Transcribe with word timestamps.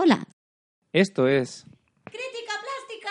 Hola. 0.00 0.24
Esto 0.92 1.26
es 1.26 1.66
Crítica 2.04 2.52
plástica. 2.62 3.10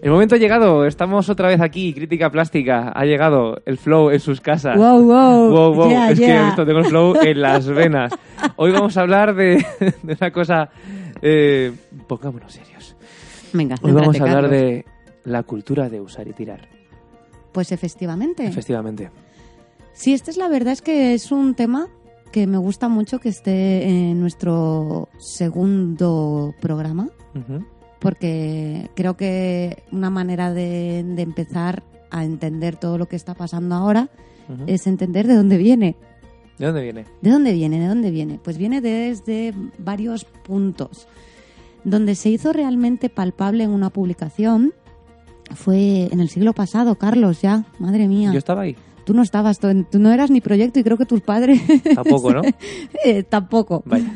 El 0.00 0.10
momento 0.10 0.36
ha 0.36 0.38
llegado, 0.38 0.86
estamos 0.86 1.28
otra 1.28 1.48
vez 1.48 1.60
aquí, 1.60 1.92
Crítica 1.92 2.30
Plástica, 2.30 2.90
ha 2.94 3.04
llegado 3.04 3.58
el 3.66 3.76
flow 3.76 4.08
en 4.08 4.20
sus 4.20 4.40
casas. 4.40 4.78
Wow, 4.78 5.02
wow. 5.02 5.50
Wow, 5.50 5.74
wow, 5.74 5.90
Yeah, 5.90 6.10
es 6.10 6.18
que 6.18 6.24
yeah. 6.24 6.40
he 6.40 6.46
visto, 6.46 6.64
tengo 6.64 6.78
el 6.78 6.86
flow 6.86 7.16
en 7.20 7.38
las 7.38 7.68
venas. 7.68 8.14
Hoy 8.56 8.72
vamos 8.72 8.96
a 8.96 9.02
hablar 9.02 9.34
de, 9.34 9.56
de 10.02 10.16
una 10.18 10.30
cosa, 10.30 10.70
eh, 11.20 11.70
pongámonos 12.08 12.50
serios. 12.50 12.96
Venga, 13.52 13.76
Hoy 13.82 13.92
vamos 13.92 14.18
a 14.18 14.22
hablar 14.22 14.44
Carlos. 14.44 14.50
de 14.52 14.86
la 15.24 15.42
cultura 15.42 15.88
de 15.88 16.00
usar 16.00 16.28
y 16.28 16.32
tirar, 16.32 16.68
Pues 17.52 17.72
efectivamente. 17.72 18.46
efectivamente. 18.46 19.10
Sí, 19.92 20.12
esta 20.14 20.30
es 20.30 20.36
la 20.36 20.48
verdad, 20.48 20.72
es 20.72 20.82
que 20.82 21.14
es 21.14 21.30
un 21.32 21.54
tema 21.54 21.88
que 22.32 22.46
me 22.46 22.58
gusta 22.58 22.88
mucho 22.88 23.18
que 23.18 23.28
esté 23.28 23.88
en 23.88 24.20
nuestro 24.20 25.08
segundo 25.18 26.54
programa, 26.60 27.08
porque 27.98 28.88
creo 28.94 29.16
que 29.16 29.82
una 29.92 30.10
manera 30.10 30.52
de, 30.54 31.04
de 31.04 31.22
empezar 31.22 31.82
a 32.10 32.24
entender 32.24 32.76
todo 32.76 32.98
lo 32.98 33.06
que 33.08 33.16
está 33.16 33.34
pasando 33.34 33.74
ahora 33.74 34.08
es 34.66 34.86
entender 34.88 35.26
de 35.28 35.34
dónde 35.36 35.58
viene. 35.58 35.96
¿De 36.58 36.66
dónde 36.66 36.82
viene? 36.82 37.04
¿De 37.20 37.30
dónde 37.30 37.52
viene? 37.52 37.78
¿De 37.80 37.86
dónde 37.86 38.10
viene? 38.10 38.40
Pues 38.42 38.58
viene 38.58 38.80
desde 38.80 39.54
varios 39.78 40.24
puntos. 40.24 41.06
Donde 41.84 42.14
se 42.16 42.30
hizo 42.30 42.52
realmente 42.52 43.08
palpable 43.10 43.62
en 43.64 43.70
una 43.70 43.90
publicación 43.90 44.74
fue 45.54 46.08
en 46.10 46.20
el 46.20 46.28
siglo 46.28 46.52
pasado, 46.52 46.94
Carlos, 46.96 47.42
ya, 47.42 47.64
madre 47.78 48.08
mía. 48.08 48.30
Yo 48.32 48.38
estaba 48.38 48.62
ahí, 48.62 48.76
Tú 49.04 49.14
no 49.14 49.22
estabas, 49.22 49.58
tú 49.58 49.98
no 49.98 50.12
eras 50.12 50.30
ni 50.30 50.40
proyecto 50.40 50.78
y 50.78 50.84
creo 50.84 50.96
que 50.96 51.06
tus 51.06 51.20
padres 51.20 51.60
tampoco, 51.94 52.32
¿no? 52.32 52.42
eh, 53.04 53.22
tampoco. 53.24 53.82
Vaya. 53.84 54.12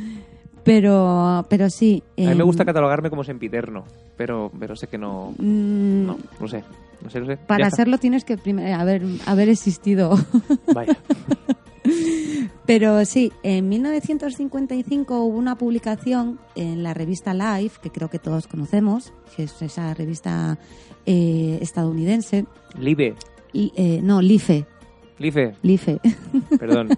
Pero, 0.62 1.44
pero 1.48 1.68
sí. 1.68 2.02
A 2.16 2.20
mí 2.20 2.26
me 2.26 2.32
em, 2.32 2.42
gusta 2.42 2.64
catalogarme 2.64 3.10
como 3.10 3.24
sempiterno, 3.24 3.84
pero, 4.16 4.50
pero 4.58 4.76
sé 4.76 4.86
que 4.86 4.96
no, 4.96 5.34
mm, 5.36 6.06
no, 6.06 6.18
no 6.40 6.48
sé, 6.48 6.64
no 7.02 7.10
sé, 7.10 7.20
no 7.20 7.26
sé. 7.26 7.36
Para 7.36 7.70
serlo 7.70 7.98
tienes 7.98 8.24
que 8.24 8.38
primero 8.38 8.74
haber, 8.74 9.02
haber 9.26 9.48
existido. 9.48 10.16
Vaya. 10.72 10.96
Pero 12.66 13.04
sí, 13.04 13.32
en 13.42 13.68
1955 13.68 15.22
hubo 15.24 15.36
una 15.36 15.56
publicación 15.56 16.38
en 16.54 16.82
la 16.82 16.94
revista 16.94 17.34
Life, 17.34 17.78
que 17.82 17.90
creo 17.90 18.08
que 18.08 18.18
todos 18.18 18.46
conocemos, 18.46 19.12
que 19.36 19.44
es 19.44 19.60
esa 19.62 19.92
revista 19.94 20.58
eh, 21.06 21.58
estadounidense. 21.60 22.46
Libe, 22.78 23.14
Y, 23.52 23.72
eh, 23.76 24.00
no, 24.02 24.22
Life. 24.22 24.64
Life, 25.18 25.54
Life. 25.62 26.00
perdón. 26.58 26.88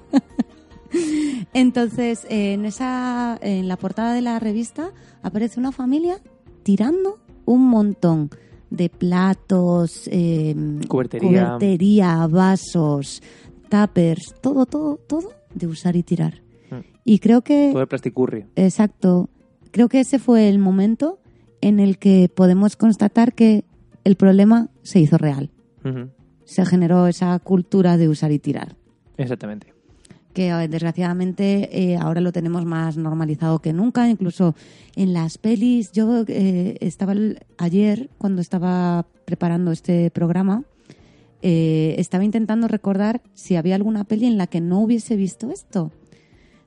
Entonces, 1.53 2.25
eh, 2.31 2.53
en, 2.55 2.65
esa, 2.65 3.39
en 3.41 3.69
la 3.69 3.77
portada 3.77 4.15
de 4.15 4.23
la 4.23 4.39
revista 4.39 4.93
aparece 5.23 5.59
una 5.61 5.73
familia 5.73 6.19
tirando 6.63 7.19
un 7.45 7.69
montón 7.69 8.31
de 8.71 8.89
platos, 8.89 10.09
eh, 10.11 10.55
Cubertería. 10.89 11.29
cubertería, 11.29 12.27
vasos, 12.27 13.23
tuppers, 13.69 14.35
todo, 14.41 14.67
todo, 14.67 14.97
todo 14.97 15.31
de 15.55 15.67
usar 15.67 15.97
y 15.97 16.03
tirar. 16.03 16.43
Mm. 16.71 16.81
Y 17.05 17.19
creo 17.19 17.43
que, 17.43 17.71
Todo 17.73 17.83
el 17.83 17.89
plasticurri. 17.89 18.45
exacto, 18.57 19.29
creo 19.71 19.89
que 19.89 20.01
ese 20.01 20.19
fue 20.19 20.49
el 20.49 20.59
momento 20.59 21.19
en 21.61 21.81
el 21.81 21.99
que 21.99 22.31
podemos 22.35 22.77
constatar 22.77 23.33
que 23.33 23.65
el 24.05 24.17
problema 24.17 24.69
se 24.83 25.01
hizo 25.01 25.19
real. 25.19 25.51
Se 26.45 26.65
generó 26.67 27.07
esa 27.07 27.39
cultura 27.39 27.97
de 27.97 28.09
usar 28.09 28.33
y 28.33 28.39
tirar 28.41 28.77
Exactamente. 29.17 29.73
que 30.33 30.49
eh, 30.49 30.69
desgraciadamente 30.69 31.69
eh, 31.73 31.97
ahora 31.97 32.21
lo 32.21 32.33
tenemos 32.33 32.65
más 32.65 32.97
normalizado 32.97 33.61
que 33.61 33.73
nunca, 33.73 34.09
incluso 34.09 34.55
en 34.97 35.13
las 35.13 35.39
pelis. 35.39 35.93
Yo 35.93 36.25
eh, 36.27 36.77
estaba 36.81 37.15
ayer, 37.59 38.11
cuando 38.19 38.43
estaba 38.43 39.07
preparando 39.25 39.71
este 39.71 40.11
programa, 40.11 40.65
eh, 41.43 41.95
estaba 41.99 42.25
intentando 42.25 42.69
recordar 42.69 43.21
si 43.35 43.57
había 43.57 43.75
alguna 43.75 44.05
peli 44.05 44.27
en 44.27 44.39
la 44.39 44.47
que 44.47 44.61
no 44.61 44.81
hubiese 44.81 45.17
visto 45.17 45.51
esto, 45.51 45.93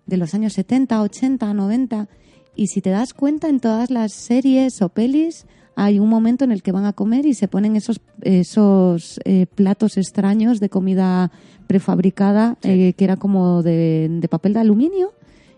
de 0.06 0.18
los 0.18 0.34
años 0.34 0.54
70, 0.54 1.02
80, 1.02 1.54
90. 1.54 2.08
Y 2.56 2.68
si 2.68 2.82
te 2.82 2.90
das 2.90 3.14
cuenta, 3.14 3.48
en 3.50 3.60
todas 3.60 3.90
las 3.92 4.12
series 4.14 4.82
o 4.82 4.90
pelis 4.90 5.46
hay 5.76 5.98
un 6.00 6.10
momento 6.10 6.44
en 6.44 6.52
el 6.52 6.62
que 6.62 6.72
van 6.74 6.86
a 6.86 6.94
comer 6.94 7.26
y 7.26 7.34
se 7.34 7.48
ponen 7.48 7.76
esos, 7.78 8.02
esos 8.22 9.20
eh, 9.24 9.46
platos 9.54 9.98
extraños 9.98 10.60
de 10.60 10.68
comida 10.70 11.32
prefabricada, 11.68 12.58
Sí. 12.62 12.70
eh, 12.70 12.94
que 12.98 13.06
era 13.06 13.16
como 13.16 13.64
de, 13.64 14.08
de 14.10 14.28
papel 14.28 14.54
de 14.54 14.60
aluminio, 14.60 15.14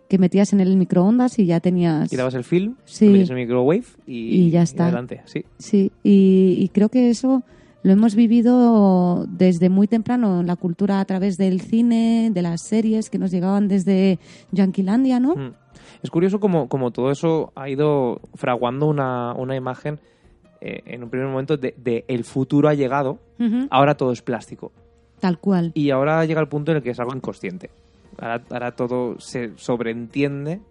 que 0.10 0.18
metías 0.20 0.52
en 0.54 0.60
el 0.60 0.76
microondas 0.78 1.40
y 1.40 1.46
ya 1.46 1.60
tenías... 1.62 2.10
Quitabas 2.10 2.34
el 2.36 2.44
film, 2.44 2.76
Sí. 2.86 3.08
metías 3.08 3.30
el 3.30 3.38
microwave 3.38 3.86
y, 4.06 4.48
Y 4.48 4.50
ya 4.52 4.62
está. 4.62 4.84
adelante, 4.84 5.22
sí. 5.26 5.46
Sí, 5.58 5.92
y, 6.04 6.56
y 6.60 6.70
creo 6.70 6.90
que 6.90 7.10
eso 7.10 7.44
lo 7.84 7.92
hemos 7.92 8.16
vivido 8.16 9.26
desde 9.28 9.70
muy 9.70 9.88
temprano 9.88 10.42
en 10.42 10.48
la 10.48 10.56
cultura 10.56 11.00
a 11.00 11.06
través 11.06 11.38
del 11.38 11.62
cine, 11.62 12.30
de 12.34 12.42
las 12.42 12.62
series 12.62 13.10
que 13.10 13.18
nos 13.18 13.32
llegaban 13.32 13.68
desde 13.68 14.20
Yanquilandia, 14.52 15.20
¿no? 15.20 15.36
Mm. 15.36 15.54
Es 16.04 16.10
curioso 16.10 16.40
como, 16.40 16.68
como 16.68 16.92
todo 16.92 17.12
eso 17.12 17.52
ha 17.56 17.70
ido 17.70 18.22
fraguando 18.36 18.88
una, 18.88 19.34
una 19.34 19.56
imagen 19.56 20.00
eh, 20.62 20.82
en 20.86 21.04
un 21.04 21.10
primer 21.10 21.28
momento 21.28 21.58
de, 21.58 21.74
de 21.78 22.06
el 22.08 22.24
futuro 22.24 22.70
ha 22.70 22.74
llegado, 22.74 23.20
Ujú, 23.40 23.68
ahora 23.72 23.96
todo 23.96 24.12
es 24.12 24.22
plástico. 24.22 24.72
Tal 25.20 25.40
cual. 25.40 25.72
Y 25.76 25.90
ahora 25.92 26.24
llega 26.26 26.42
el 26.42 26.48
punto 26.48 26.72
en 26.72 26.78
el 26.78 26.84
que 26.84 26.92
es 26.92 27.00
algo 27.00 27.16
inconsciente. 27.16 27.70
Ahora, 28.20 28.44
ahora 28.50 28.76
todo 28.76 29.20
se 29.20 29.52
sobreentiende 29.58 30.62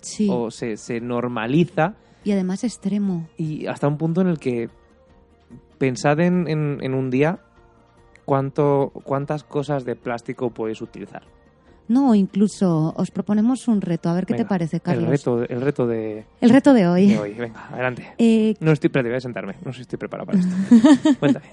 Sí. 0.00 0.28
o 0.30 0.50
se, 0.50 0.76
se 0.76 1.00
normaliza 1.00 1.94
Y 2.24 2.32
además 2.32 2.62
extremo. 2.64 3.26
y 3.38 3.66
hasta 3.66 3.88
un 3.88 3.96
punto 3.96 4.20
en 4.20 4.28
el 4.28 4.38
que 4.38 4.68
pensad 5.78 6.20
en, 6.20 6.46
en- 6.48 6.78
en 6.82 6.94
un 6.94 7.10
día 7.10 7.40
cuánto, 8.24 8.90
cuántas 9.04 9.44
cosas 9.44 9.84
de 9.84 9.96
plástico 9.96 10.50
podéis 10.50 10.80
utilizar. 10.82 11.22
No, 11.86 12.14
incluso 12.14 12.94
os 12.96 13.10
proponemos 13.10 13.68
un 13.68 13.82
reto. 13.82 14.08
A 14.08 14.14
ver 14.14 14.24
qué 14.24 14.32
te 14.34 14.46
parece, 14.46 14.80
Carlos. 14.80 15.04
El 15.04 15.10
reto, 15.10 15.42
el 15.42 15.60
reto 15.60 15.86
de, 15.86 16.24
El 16.40 16.48
reto 16.50 16.72
de 16.72 16.88
hoy. 16.88 17.08
de 17.08 17.18
hoy. 17.18 17.34
Venga, 17.34 17.68
adelante. 17.70 18.06
Eh, 18.16 18.54
No 18.60 18.72
estoy, 18.72 18.88
espérate, 18.88 19.10
voy 19.10 19.18
a 19.18 19.20
sentarme. 19.20 19.56
No 19.62 19.70
sé 19.72 19.76
si 19.78 19.82
estoy 19.82 19.98
preparado 19.98 20.26
para 20.26 20.38
esto. 20.40 20.54
Cuéntame. 21.20 21.44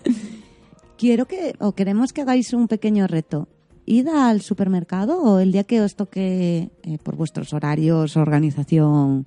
quiero 0.97 1.25
que, 1.25 1.53
o 1.59 1.73
queremos 1.73 2.13
que 2.13 2.21
hagáis 2.21 2.53
un 2.53 2.69
pequeño 2.69 3.07
reto. 3.07 3.49
Id 3.85 4.07
al 4.07 4.39
supermercado 4.41 5.21
o 5.21 5.39
el 5.39 5.51
día 5.51 5.65
que 5.65 5.81
os 5.81 5.95
toque, 5.97 6.69
eh, 6.83 6.97
por 7.03 7.17
vuestros 7.17 7.51
horarios, 7.51 8.15
organización, 8.15 9.25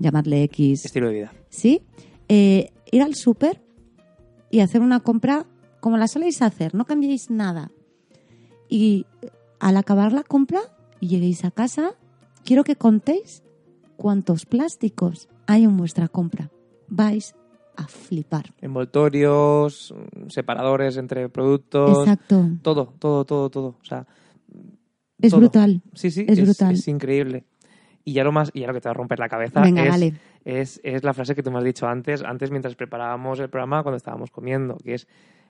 llamadle 0.00 0.42
X, 0.44 0.84
Estilo 0.84 1.06
de 1.08 1.14
vida. 1.14 1.32
¿sí? 1.48 1.80
Eh, 2.28 2.68
ir 2.90 3.00
al 3.02 3.14
súper 3.14 3.62
y 4.52 4.60
hacer 4.60 4.80
una 4.82 5.00
compra 5.00 5.46
como 5.80 5.96
la 5.96 6.06
soléis 6.06 6.40
hacer, 6.42 6.76
no 6.76 6.84
cambiéis 6.84 7.28
nada. 7.30 7.72
Y 8.68 9.06
al 9.58 9.76
acabar 9.76 10.12
la 10.12 10.22
compra 10.22 10.60
y 11.00 11.08
lleguéis 11.08 11.44
a 11.44 11.50
casa, 11.50 11.94
quiero 12.44 12.62
que 12.62 12.76
contéis 12.76 13.42
cuántos 13.96 14.46
plásticos 14.46 15.28
hay 15.46 15.64
en 15.64 15.76
vuestra 15.76 16.06
compra. 16.06 16.50
Vais 16.86 17.34
a 17.76 17.88
flipar. 17.88 18.54
Envoltorios, 18.60 19.94
separadores 20.28 20.96
entre 20.98 21.28
productos. 21.28 21.98
Exacto. 22.00 22.46
Todo, 22.62 22.94
todo, 22.98 23.24
todo, 23.24 23.50
todo. 23.50 23.68
O 23.80 23.84
sea, 23.84 24.06
Es 25.18 25.30
todo. 25.30 25.40
brutal. 25.40 25.82
Sí, 25.94 26.10
sí, 26.10 26.24
Es 26.28 26.40
brutal. 26.40 26.74
es 26.74 26.86
increíble. 26.86 27.44
Y 28.04 28.14
ya 28.14 28.24
lo 28.24 28.32
más, 28.32 28.50
y 28.52 28.60
ya 28.60 28.66
lo 28.66 28.74
que 28.74 28.80
te 28.80 28.88
va 28.88 28.92
a 28.92 28.94
romper 28.94 29.18
la 29.20 29.28
cabeza 29.28 29.60
Venga, 29.62 29.84
es, 29.86 30.12
es, 30.44 30.80
es 30.82 31.04
la 31.04 31.14
frase 31.14 31.34
que 31.34 31.42
tú 31.42 31.50
me 31.52 31.58
has 31.58 31.64
dicho 31.64 31.86
antes, 31.86 32.22
antes 32.22 32.50
mientras 32.50 32.74
preparábamos 32.74 33.38
el 33.40 33.48
programa 33.48 33.82
cuando 33.82 33.96
estábamos 33.96 34.30
comiendo, 34.30 34.76
que 34.78 34.94
es 34.94 35.06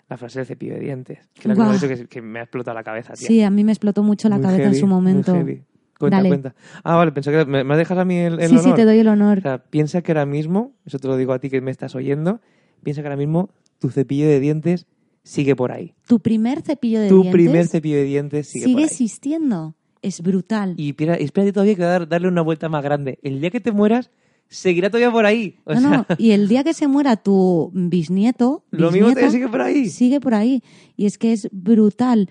la 0.09 0.17
frase 0.19 0.41
del 0.41 0.47
cepillo 0.47 0.75
de 0.75 0.81
dientes. 0.81 1.19
Que 1.33 1.41
es 1.41 1.47
la 1.47 1.55
que 1.55 1.61
me, 1.63 1.67
has 1.69 1.81
dicho 1.81 1.89
que, 1.95 2.07
que 2.09 2.21
me 2.21 2.41
ha 2.41 2.43
explotado 2.43 2.75
la 2.75 2.83
cabeza, 2.85 3.15
tía. 3.15 3.27
Sí, 3.29 3.43
a 3.43 3.51
mí 3.51 3.65
me 3.65 3.73
explotó 3.73 4.03
mucho 4.03 4.29
la 4.29 4.37
Muy 4.37 4.45
cabeza 4.45 4.65
en 4.69 4.75
su 4.75 4.87
muy 4.87 4.95
momento. 4.97 5.33
heavy. 5.35 5.63
Cuenta, 5.99 6.17
Dale. 6.17 6.29
cuenta. 6.29 6.55
Ah, 6.83 6.97
vale, 6.97 7.13
pensé 7.13 7.31
que 7.31 7.45
me, 7.47 7.63
me 7.65 7.77
dejas 7.77 7.97
a 7.97 8.05
mí 8.05 8.17
el, 8.19 8.41
el 8.41 8.49
sí, 8.49 8.55
honor. 8.57 8.65
sí, 8.65 8.75
te 8.75 8.85
doy 8.85 8.99
el 8.99 9.09
O 9.09 9.13
honor. 9.13 9.41
sea, 9.41 9.59
piensa 9.59 10.03
que 10.03 10.11
ahora 10.13 10.27
mismo, 10.27 10.73
eso 10.85 10.99
te 10.99 11.07
lo 11.09 11.17
digo 11.17 11.33
a 11.33 11.39
ti 11.39 11.49
que 11.49 11.61
me 11.61 11.71
estás 11.71 11.95
oyendo, 11.95 12.41
piensa 12.83 13.01
que 13.03 13.07
ahora 13.09 13.17
mismo 13.17 13.51
tu 13.79 13.89
cepillo 13.89 14.27
de 14.27 14.41
dientes 14.41 14.87
sigue 15.23 15.55
por 15.55 15.71
ahí. 15.71 15.95
Tu 16.09 16.19
primer 16.21 16.61
cepillo 16.63 17.01
de 17.01 17.09
tu 17.09 17.23
dientes 17.23 17.33
primer 17.33 17.67
cepillo 17.69 17.97
de 17.97 18.03
dientes 18.05 18.49
sigue, 18.49 18.65
sigue 18.65 18.75
por 18.75 18.81
ahí. 18.81 18.85
existiendo. 18.87 19.75
Es 20.03 20.21
brutal. 20.21 20.75
Y 20.77 20.91
espera- 20.91 21.15
espérate 21.15 21.53
todavía 21.53 21.75
que 21.77 21.83
dar, 21.83 22.09
darle 22.09 22.29
una 22.29 22.43
vuelta 22.43 22.69
más 22.69 22.83
grande. 22.83 23.19
El 23.23 23.41
día 23.41 23.51
que 23.51 23.61
te 23.61 23.73
mueras, 23.73 24.11
seguirá 24.49 24.91
todavía 24.91 25.11
por 25.11 25.25
ahí. 25.25 25.57
O 25.65 25.75
no, 25.75 25.81
sea, 25.81 26.07
no, 26.09 26.17
y 26.19 26.33
el 26.33 26.49
día 26.49 26.65
que 26.65 26.75
se 26.75 26.89
muera 26.89 27.17
tu 27.17 27.71
bisnieto, 27.73 28.65
lo 28.71 28.91
mismo 28.91 29.09
sigue 29.31 29.49
por 29.49 29.63
ahí. 29.63 29.89
sigue 29.89 30.21
por 30.21 30.35
ahí. 30.35 30.63
Y 30.97 31.07
es 31.07 31.17
que 31.19 31.33
es 31.33 31.49
brutal. 31.53 32.29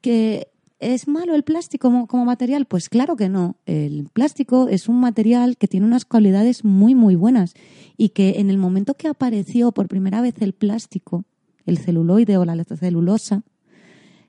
Que 0.00 0.48
¿Es 0.78 1.08
malo 1.08 1.34
el 1.34 1.42
plástico 1.42 1.88
como, 1.88 2.06
como 2.06 2.26
material? 2.26 2.66
Pues 2.66 2.90
claro 2.90 3.16
que 3.16 3.30
no. 3.30 3.56
El 3.64 4.08
plástico 4.12 4.68
es 4.68 4.90
un 4.90 5.00
material 5.00 5.56
que 5.56 5.68
tiene 5.68 5.86
unas 5.86 6.04
cualidades 6.04 6.64
muy, 6.64 6.94
muy 6.94 7.14
buenas 7.14 7.54
y 7.96 8.10
que 8.10 8.40
en 8.40 8.50
el 8.50 8.58
momento 8.58 8.92
que 8.92 9.08
apareció 9.08 9.72
por 9.72 9.88
primera 9.88 10.20
vez 10.20 10.34
el 10.40 10.52
plástico 10.52 11.24
el 11.64 11.78
celuloide 11.78 12.36
o 12.36 12.44
la 12.44 12.62
celulosa, 12.62 13.42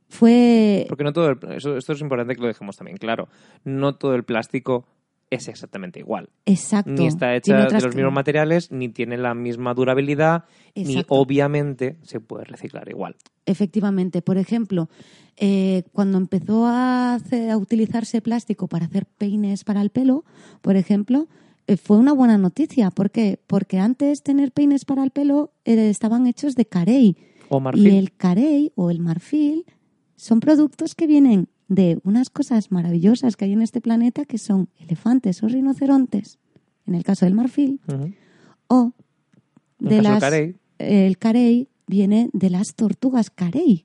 fue... 0.10 0.86
Porque 0.88 1.04
no 1.04 1.14
todo 1.14 1.30
el- 1.30 1.40
eso- 1.56 1.78
esto 1.78 1.94
es 1.94 2.02
importante 2.02 2.36
que 2.36 2.42
lo 2.42 2.48
dejemos 2.48 2.78
también 2.78 2.98
claro. 2.98 3.28
No 3.64 3.96
todo 3.96 4.16
el 4.16 4.24
plástico 4.24 4.86
es 5.30 5.50
exactamente 5.50 6.00
igual. 6.00 6.30
Exacto. 6.46 6.90
Ni 6.92 7.06
está 7.08 7.36
hecha 7.36 7.66
de 7.68 7.80
los 7.82 7.94
mismos 7.96 8.14
materiales, 8.14 8.72
ni 8.72 8.88
tiene 8.88 9.18
la 9.18 9.34
misma 9.34 9.74
durabilidad, 9.74 10.46
ni 10.76 11.04
obviamente 11.10 11.98
se 12.04 12.22
puede 12.22 12.46
reciclar 12.46 12.88
igual. 12.90 13.18
Efectivamente. 13.46 14.22
Por 14.22 14.38
ejemplo, 14.38 14.88
eh, 15.36 15.84
cuando 15.92 16.18
empezó 16.18 16.66
a, 16.68 17.16
hacer- 17.16 17.50
a 17.52 17.58
utilizarse 17.58 18.22
plástico 18.22 18.68
para 18.68 18.86
hacer 18.86 19.06
peines 19.06 19.66
para 19.66 19.82
el 19.82 19.90
pelo, 19.90 20.24
por 20.62 20.78
ejemplo, 20.78 21.28
eh, 21.68 21.76
fue 21.76 21.98
una 21.98 22.14
buena 22.14 22.38
noticia. 22.38 22.90
¿Por 22.92 23.12
qué? 23.12 23.38
Porque 23.48 23.80
antes 23.80 24.24
tener 24.24 24.54
peines 24.54 24.86
para 24.86 25.04
el 25.04 25.12
pelo 25.12 25.52
eh, 25.66 25.90
estaban 25.90 26.26
hechos 26.28 26.56
de 26.56 26.66
carey. 26.66 27.18
O 27.50 27.60
marfil. 27.60 27.88
Y 27.88 27.98
el 27.98 28.14
carey 28.16 28.72
o 28.76 28.90
el 28.92 29.00
marfil 29.00 29.66
son 30.18 30.40
productos 30.42 30.94
que 30.96 31.08
vienen 31.08 31.48
de 31.70 32.00
unas 32.04 32.30
cosas 32.30 32.72
maravillosas 32.72 33.36
que 33.38 33.46
hay 33.46 33.54
en 33.54 33.62
este 33.62 33.80
planeta 33.82 34.26
que 34.26 34.38
son 34.38 34.68
elefantes 34.80 35.42
o 35.44 35.48
rinocerontes, 35.48 36.38
en 36.86 36.96
el 36.96 37.04
caso 37.04 37.26
del 37.26 37.34
marfil, 37.36 37.80
o 38.68 38.92
de 39.80 40.02
las 40.02 40.20
carey. 40.20 40.56
el 40.80 41.18
carey 41.18 41.70
viene 41.88 42.30
de 42.34 42.50
las 42.50 42.68
tortugas 42.76 43.30
carey. 43.30 43.84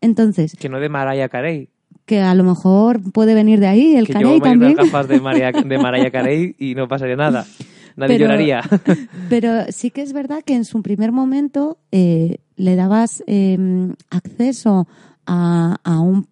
Entonces, 0.00 0.54
Que 0.58 0.68
no 0.68 0.80
de 0.80 0.88
Mariah 0.88 1.28
Carey. 1.28 1.68
que 2.04 2.20
a 2.20 2.34
lo 2.34 2.44
mejor 2.44 3.00
puede 3.12 3.34
venir 3.34 3.60
de 3.60 3.66
ahí 3.66 3.96
el 3.96 4.06
que 4.06 4.12
yo 4.14 4.18
carey 4.20 4.32
me 4.34 4.38
pongo 4.40 4.44
también. 4.50 4.72
unas 4.72 4.86
gafas 4.86 5.08
de 5.08 5.20
Mariah, 5.20 5.52
de 5.64 5.78
Mariah 5.78 6.10
Carey 6.10 6.54
y 6.58 6.74
no 6.74 6.86
pasaría 6.88 7.16
nada. 7.16 7.46
Nadie 7.96 8.16
Pero- 8.18 8.26
lloraría. 8.26 8.62
Pero 9.30 9.64
sí 9.70 9.90
que 9.90 10.02
es 10.02 10.12
verdad 10.12 10.42
que 10.44 10.54
en 10.54 10.64
su 10.64 10.82
primer 10.82 11.12
momento 11.12 11.78
eh, 11.92 12.38
le 12.56 12.76
dabas 12.76 13.22
eh, 13.26 13.56
acceso 14.10 14.86
a, 15.26 15.76
a 15.84 16.00
un 16.00 16.26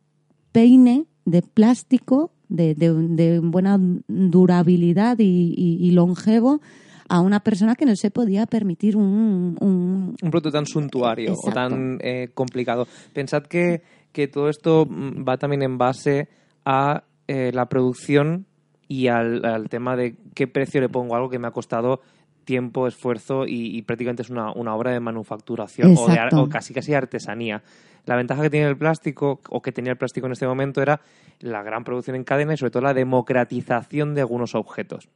peine 0.52 1.06
de 1.24 1.42
plástico 1.42 2.30
de, 2.48 2.74
de- 2.74 2.92
de 2.92 3.38
buena 3.40 3.78
durabilidad 4.08 5.18
y, 5.18 5.54
y- 5.56 5.78
y 5.86 5.90
longevo 5.92 6.60
a 7.08 7.20
una 7.20 7.40
persona 7.40 7.74
que 7.74 7.84
no 7.86 7.94
se 7.96 8.10
podía 8.10 8.46
permitir 8.46 8.96
un, 8.96 9.56
un- 9.60 10.16
un 10.22 10.30
producto 10.30 10.50
tan 10.52 10.66
suntuario 10.66 11.32
o 11.34 11.52
tan 11.52 11.98
eh, 12.02 12.28
complicado. 12.34 12.86
Pensad 13.12 13.42
que, 13.44 13.82
que 14.12 14.28
todo 14.28 14.48
esto 14.48 14.86
mm, 14.88 15.24
va 15.28 15.36
también 15.36 15.62
en 15.62 15.78
base 15.78 16.28
a 16.64 17.04
eh, 17.28 17.50
la 17.52 17.66
producción 17.66 18.46
y 18.88 19.08
al, 19.08 19.44
al 19.44 19.68
tema 19.68 19.96
de 19.96 20.16
qué 20.34 20.46
precio 20.46 20.80
le 20.80 20.88
pongo 20.88 21.14
a 21.14 21.18
algo 21.18 21.30
que 21.30 21.38
me 21.38 21.48
ha 21.48 21.52
costado 21.52 22.00
tiempo, 22.44 22.86
esfuerzo 22.88 23.46
y, 23.46 23.76
y 23.76 23.82
prácticamente 23.82 24.22
es 24.22 24.30
una, 24.30 24.52
una 24.52 24.74
obra 24.74 24.90
de 24.92 25.00
manufacturación 25.00 25.92
o, 25.96 26.08
de 26.08 26.18
o 26.42 26.48
casi 26.48 26.74
casi 26.74 26.92
artesanía. 26.94 27.62
La 28.04 28.16
ventaja 28.16 28.42
que 28.42 28.50
tiene 28.50 28.68
el 28.68 28.76
plástico 28.76 29.40
o 29.48 29.62
que 29.62 29.72
tenía 29.72 29.92
el 29.92 29.98
plástico 29.98 30.26
en 30.26 30.32
este 30.32 30.46
momento 30.46 30.82
era 30.82 31.00
la 31.40 31.62
gran 31.62 31.84
producción 31.84 32.16
en 32.16 32.24
cadena 32.24 32.54
y 32.54 32.56
sobre 32.56 32.70
todo 32.70 32.82
la 32.82 32.94
democratización 32.94 34.14
de 34.14 34.22
algunos 34.22 34.54
objetos. 34.54 35.08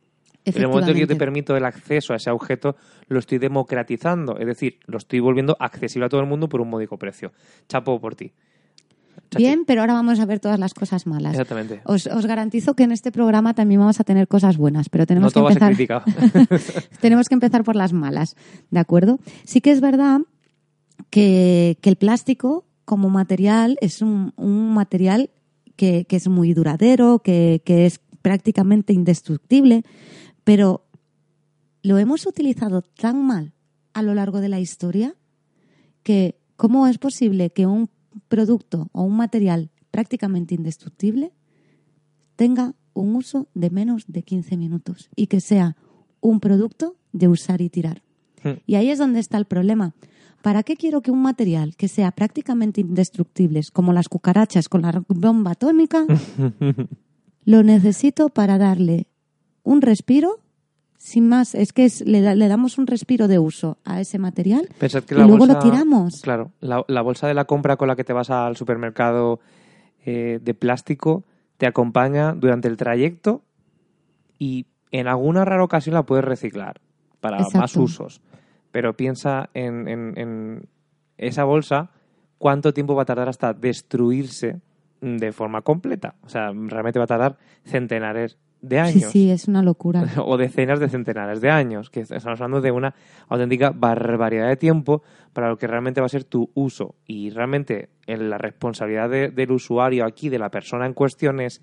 En 0.44 0.62
el 0.62 0.68
momento 0.68 0.90
en 0.90 0.94
que 0.94 1.00
yo 1.00 1.06
te 1.08 1.16
permito 1.16 1.56
el 1.56 1.64
acceso 1.64 2.12
a 2.12 2.16
ese 2.16 2.30
objeto, 2.30 2.76
lo 3.08 3.18
estoy 3.18 3.38
democratizando. 3.38 4.38
Es 4.38 4.46
decir, 4.46 4.78
lo 4.86 4.98
estoy 4.98 5.18
volviendo 5.18 5.56
accesible 5.58 6.06
a 6.06 6.08
todo 6.08 6.20
el 6.20 6.28
mundo 6.28 6.48
por 6.48 6.60
un 6.60 6.70
módico 6.70 6.96
precio. 6.98 7.32
Chapo 7.68 8.00
por 8.00 8.14
ti. 8.14 8.32
Chachi. 9.30 9.42
Bien, 9.42 9.64
pero 9.66 9.80
ahora 9.80 9.94
vamos 9.94 10.20
a 10.20 10.26
ver 10.26 10.38
todas 10.38 10.60
las 10.60 10.72
cosas 10.72 11.04
malas. 11.04 11.32
Exactamente. 11.32 11.80
Os, 11.84 12.06
os 12.06 12.26
garantizo 12.26 12.74
que 12.74 12.84
en 12.84 12.92
este 12.92 13.10
programa 13.10 13.54
también 13.54 13.80
vamos 13.80 13.98
a 13.98 14.04
tener 14.04 14.28
cosas 14.28 14.56
buenas, 14.56 14.88
pero 14.88 15.02
No 15.02 15.06
tenemos 15.06 15.32
que 15.32 15.40
a 15.40 15.52
ser 15.52 15.62
empezar. 15.62 16.04
tenemos 17.00 17.28
que 17.28 17.34
empezar 17.34 17.64
por 17.64 17.74
las 17.74 17.92
malas, 17.92 18.36
¿de 18.70 18.78
acuerdo? 18.78 19.18
Sí 19.42 19.60
que 19.60 19.72
es 19.72 19.80
verdad 19.80 20.20
que, 21.10 21.76
que 21.80 21.90
el 21.90 21.96
plástico 21.96 22.65
como 22.86 23.10
material 23.10 23.76
es 23.82 24.00
un, 24.00 24.32
un 24.36 24.72
material 24.72 25.28
que, 25.76 26.06
que 26.06 26.16
es 26.16 26.28
muy 26.28 26.54
duradero, 26.54 27.18
que, 27.18 27.60
que 27.64 27.84
es 27.84 28.00
prácticamente 28.22 28.94
indestructible, 28.94 29.82
pero 30.44 30.86
lo 31.82 31.98
hemos 31.98 32.26
utilizado 32.26 32.80
tan 32.80 33.26
mal 33.26 33.52
a 33.92 34.02
lo 34.02 34.14
largo 34.14 34.40
de 34.40 34.48
la 34.48 34.60
historia 34.60 35.14
que 36.02 36.38
¿cómo 36.56 36.86
es 36.86 36.98
posible 36.98 37.50
que 37.50 37.66
un 37.66 37.90
producto 38.28 38.88
o 38.92 39.02
un 39.02 39.16
material 39.16 39.70
prácticamente 39.90 40.54
indestructible 40.54 41.32
tenga 42.36 42.74
un 42.94 43.14
uso 43.14 43.48
de 43.54 43.70
menos 43.70 44.04
de 44.06 44.22
15 44.22 44.56
minutos 44.56 45.10
y 45.16 45.26
que 45.26 45.40
sea 45.40 45.76
un 46.20 46.40
producto 46.40 46.96
de 47.12 47.28
usar 47.28 47.60
y 47.60 47.68
tirar? 47.68 48.02
Hmm. 48.42 48.60
Y 48.66 48.76
ahí 48.76 48.90
es 48.90 48.98
donde 48.98 49.20
está 49.20 49.38
el 49.38 49.46
problema. 49.46 49.94
¿Para 50.46 50.62
qué 50.62 50.76
quiero 50.76 51.00
que 51.00 51.10
un 51.10 51.22
material 51.22 51.74
que 51.74 51.88
sea 51.88 52.12
prácticamente 52.12 52.80
indestructible, 52.80 53.62
como 53.72 53.92
las 53.92 54.08
cucarachas 54.08 54.68
con 54.68 54.82
la 54.82 55.02
bomba 55.08 55.50
atómica, 55.50 56.04
lo 57.44 57.62
necesito 57.64 58.28
para 58.28 58.56
darle 58.56 59.08
un 59.64 59.82
respiro? 59.82 60.38
Sin 60.98 61.28
más, 61.28 61.56
es 61.56 61.72
que 61.72 61.84
es- 61.86 62.00
le, 62.06 62.20
da- 62.20 62.36
le 62.36 62.46
damos 62.46 62.78
un 62.78 62.86
respiro 62.86 63.26
de 63.26 63.40
uso 63.40 63.78
a 63.84 64.00
ese 64.00 64.20
material 64.20 64.68
Pensad 64.78 65.02
que 65.02 65.16
y 65.16 65.18
la 65.18 65.26
luego 65.26 65.46
lo 65.46 65.54
bolsa- 65.54 65.68
tiramos. 65.68 66.20
Claro, 66.22 66.52
la, 66.60 66.84
la 66.86 67.02
bolsa 67.02 67.26
de 67.26 67.34
la 67.34 67.46
compra 67.46 67.76
con 67.76 67.88
la 67.88 67.96
que 67.96 68.04
te 68.04 68.12
vas 68.12 68.30
al 68.30 68.56
supermercado 68.56 69.40
eh, 70.04 70.38
de 70.40 70.54
plástico 70.54 71.24
te 71.56 71.66
acompaña 71.66 72.34
durante 72.34 72.68
el 72.68 72.76
trayecto 72.76 73.42
y 74.38 74.66
en 74.92 75.08
alguna 75.08 75.44
rara 75.44 75.64
ocasión 75.64 75.94
la 75.94 76.04
puedes 76.04 76.24
reciclar 76.24 76.80
para 77.20 77.38
Exacto. 77.38 77.58
más 77.58 77.76
usos. 77.76 78.20
Pero 78.72 78.96
piensa 78.96 79.50
en, 79.54 79.88
en- 79.88 80.12
en 80.18 80.68
esa 81.18 81.44
bolsa, 81.44 81.90
cuánto 82.38 82.72
tiempo 82.74 82.94
va 82.94 83.02
a 83.02 83.06
tardar 83.06 83.28
hasta 83.28 83.52
destruirse 83.54 84.60
de 85.00 85.32
forma 85.32 85.62
completa. 85.62 86.14
O 86.22 86.28
sea, 86.28 86.50
realmente 86.52 86.98
va 86.98 87.04
a 87.04 87.08
tardar 87.08 87.36
centenares 87.64 88.38
de 88.62 88.76
Sí, 88.76 88.98
años 88.98 89.12
sí, 89.12 89.30
es 89.30 89.46
una 89.48 89.62
locura. 89.62 90.02
o 90.24 90.36
decenas 90.36 90.80
de 90.80 90.88
centenares 90.88 91.40
de 91.40 91.50
años, 91.50 91.90
que 91.90 92.00
estamos 92.00 92.40
hablando 92.40 92.60
de 92.60 92.72
una 92.72 92.94
auténtica 93.28 93.70
barbaridad 93.70 94.48
de 94.48 94.56
tiempo 94.56 95.02
para 95.32 95.48
lo 95.48 95.56
que 95.58 95.66
realmente 95.66 96.00
va 96.00 96.06
a 96.06 96.10
ser 96.10 96.24
tu 96.24 96.50
uso. 96.54 96.94
Y 97.06 97.30
realmente 97.30 97.90
en 98.06 98.28
la 98.30 98.38
responsabilidad 98.38 99.08
de- 99.10 99.28
del 99.30 99.52
usuario 99.52 100.04
aquí, 100.04 100.28
de 100.30 100.38
la 100.38 100.50
persona 100.50 100.86
en 100.86 100.94
cuestión, 100.94 101.40
es 101.40 101.62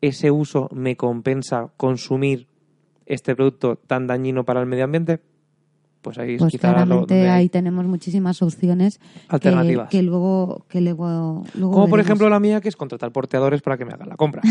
ese 0.00 0.30
uso 0.30 0.68
me 0.72 0.96
compensa 0.96 1.72
consumir 1.76 2.46
este 3.06 3.34
producto 3.34 3.76
tan 3.76 4.06
dañino 4.06 4.44
para 4.44 4.60
el 4.60 4.66
medio 4.66 4.84
ambiente. 4.84 5.20
Pues 6.02 6.16
ahí 6.18 6.34
es 6.34 6.38
Pues 6.38 6.52
quizá 6.52 6.68
lo- 6.68 6.74
claramente 6.76 7.14
hay 7.22 7.28
ahí 7.28 7.48
tenemos 7.48 7.84
muchísimas 7.86 8.40
opciones 8.42 9.00
alternativas. 9.28 9.90
que 9.90 10.02
luego 10.02 10.64
que 10.68 10.80
luego, 10.80 11.44
luego 11.54 11.72
Como 11.72 11.88
por 11.88 11.98
ejemplo 12.00 12.28
la 12.28 12.38
mía, 12.40 12.60
que 12.60 12.68
es 12.68 12.76
contratar 12.76 13.10
porteadores 13.10 13.62
para 13.62 13.76
que 13.76 13.84
me 13.84 13.92
hagan 13.92 14.08
la 14.08 14.16
compra, 14.16 14.42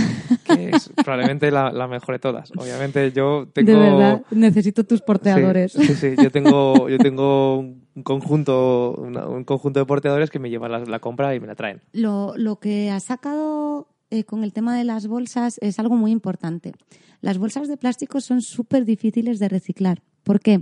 que 0.44 0.70
es 0.76 0.90
probablemente 1.04 1.50
la, 1.52 1.72
la 1.72 1.88
mejor 1.88 2.16
de 2.16 2.20
todas. 2.20 2.52
Obviamente 2.58 3.12
yo 3.14 3.48
tengo... 3.54 3.72
De 3.72 3.78
verdad, 3.78 4.22
necesito 4.32 4.84
tus 4.84 5.02
porteadores. 5.02 5.72
Sí, 5.72 5.86
sí, 5.88 5.96
sí. 5.96 6.16
Yo 6.22 6.32
tengo, 6.32 6.90
yo 6.90 7.00
tengo 7.00 7.60
un 7.60 8.04
conjunto, 8.04 8.94
una- 8.98 9.28
un 9.28 9.44
conjunto 9.44 9.80
de 9.80 9.86
porteadores 9.86 10.30
que 10.30 10.40
me 10.40 10.50
llevan 10.50 10.72
la, 10.72 10.80
la 10.80 11.00
compra 11.00 11.34
y 11.34 11.40
me 11.40 11.48
la 11.48 11.56
traen. 11.56 11.82
Lo, 11.94 12.34
lo 12.36 12.60
que 12.60 12.92
has 12.92 13.04
sacado 13.04 13.88
eh, 14.10 14.24
con 14.26 14.44
el 14.44 14.52
tema 14.54 14.76
de 14.78 14.84
las 14.84 15.08
bolsas 15.08 15.58
es 15.62 15.80
algo 15.80 15.96
muy 15.96 16.12
importante. 16.12 16.74
Las 17.22 17.38
bolsas 17.38 17.68
de 17.68 17.78
plástico 17.78 18.22
son 18.22 18.42
súper 18.42 18.86
difíciles 18.86 19.40
de 19.40 19.50
reciclar. 19.50 20.02
¿Por 20.24 20.40
qué? 20.40 20.62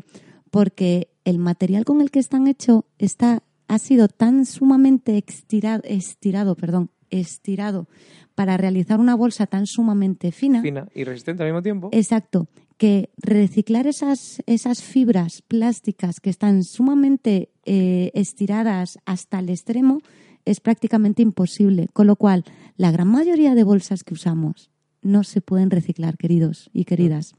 Porque 0.56 1.10
el 1.26 1.38
material 1.38 1.84
con 1.84 2.00
el 2.00 2.12
que 2.12 2.20
están 2.20 2.48
hechos 2.48 2.84
está, 2.98 3.44
ha 3.68 3.78
sido 3.78 4.08
tan 4.08 4.46
sumamente 4.46 5.22
estirado, 5.28 5.84
estirado, 5.84 6.56
perdón, 6.56 6.92
estirado 7.10 7.90
para 8.36 8.56
realizar 8.56 9.02
una 9.02 9.16
bolsa 9.16 9.48
tan 9.48 9.68
sumamente 9.68 10.32
fina. 10.32 10.62
Fina 10.62 10.88
y 10.96 11.04
resistente 11.04 11.44
al 11.44 11.50
mismo 11.50 11.62
tiempo. 11.62 11.90
Exacto, 11.92 12.48
que 12.78 13.10
reciclar 13.18 13.86
esas, 13.86 14.42
esas 14.46 14.82
fibras 14.82 15.42
plásticas 15.42 16.22
que 16.22 16.30
están 16.30 16.64
sumamente 16.64 17.50
eh, 17.66 18.12
estiradas 18.14 18.98
hasta 19.06 19.40
el 19.40 19.50
extremo 19.50 20.00
es 20.46 20.62
prácticamente 20.62 21.22
imposible. 21.22 21.90
Con 21.92 22.08
lo 22.08 22.16
cual, 22.16 22.46
la 22.78 22.92
gran 22.92 23.10
mayoría 23.10 23.56
de 23.56 23.64
bolsas 23.66 24.06
que 24.06 24.14
usamos 24.14 24.72
no 25.02 25.26
se 25.26 25.42
pueden 25.42 25.70
reciclar, 25.70 26.16
queridos 26.16 26.70
y 26.72 26.86
queridas. 26.86 27.36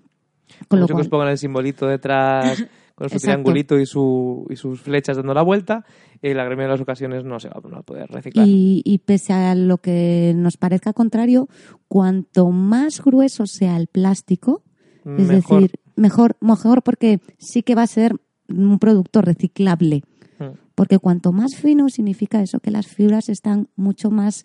Con 0.68 0.80
lo 0.80 0.84
Mucho 0.84 0.96
que 0.96 1.00
os 1.00 1.08
cual, 1.08 1.20
pongan 1.20 1.28
el 1.30 1.38
simbolito 1.38 1.86
detrás 1.86 2.62
con 2.96 3.08
su 3.08 3.16
Exacto. 3.16 3.26
triangulito 3.42 3.78
y, 3.78 3.86
su, 3.86 4.46
y 4.50 4.56
sus 4.56 4.80
flechas 4.80 5.16
dando 5.18 5.32
la 5.34 5.42
vuelta, 5.42 5.84
y 6.20 6.34
la 6.34 6.42
mayoría 6.44 6.64
de 6.64 6.70
las 6.72 6.80
ocasiones 6.80 7.24
no 7.24 7.38
se 7.38 7.48
va 7.50 7.60
a 7.78 7.82
poder 7.82 8.10
reciclar. 8.10 8.48
y, 8.48 8.82
y 8.84 8.98
pese 8.98 9.32
a 9.34 9.54
lo 9.54 9.78
que 9.78 10.32
nos 10.34 10.56
parezca 10.56 10.92
contrario, 10.92 11.48
cuanto 11.88 12.50
más 12.50 13.00
grueso 13.04 13.46
sea 13.46 13.76
el 13.76 13.86
plástico, 13.86 14.62
es 15.04 15.28
Mejor. 15.28 15.60
decir, 15.62 15.80
mejor, 15.94 16.36
mejor 16.40 16.82
porque 16.82 17.20
sí 17.38 17.62
que 17.62 17.74
va 17.76 17.82
a 17.82 17.86
ser 17.86 18.16
un 18.48 18.78
producto 18.80 19.20
reciclable. 19.22 20.02
Mm. 20.38 20.44
Porque 20.74 20.98
cuanto 20.98 21.32
más 21.32 21.54
fino 21.54 21.88
significa 21.88 22.42
eso, 22.42 22.60
que 22.60 22.70
las 22.70 22.86
fibras 22.86 23.28
están 23.28 23.68
mucho 23.76 24.10
más 24.10 24.44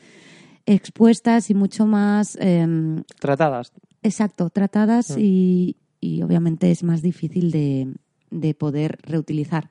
expuestas 0.65 1.49
y 1.49 1.53
mucho 1.53 1.85
más, 1.85 2.37
eh, 2.39 2.67
Tratadas. 3.19 3.71
exacto, 4.03 4.49
tratadas 4.49 5.11
Mm. 5.15 5.19
y, 5.19 5.77
y 5.99 6.21
obviamente 6.21 6.71
es 6.71 6.83
más 6.83 7.01
difícil 7.01 7.51
de, 7.51 7.93
de 8.31 8.53
poder 8.53 8.97
reutilizar. 9.03 9.67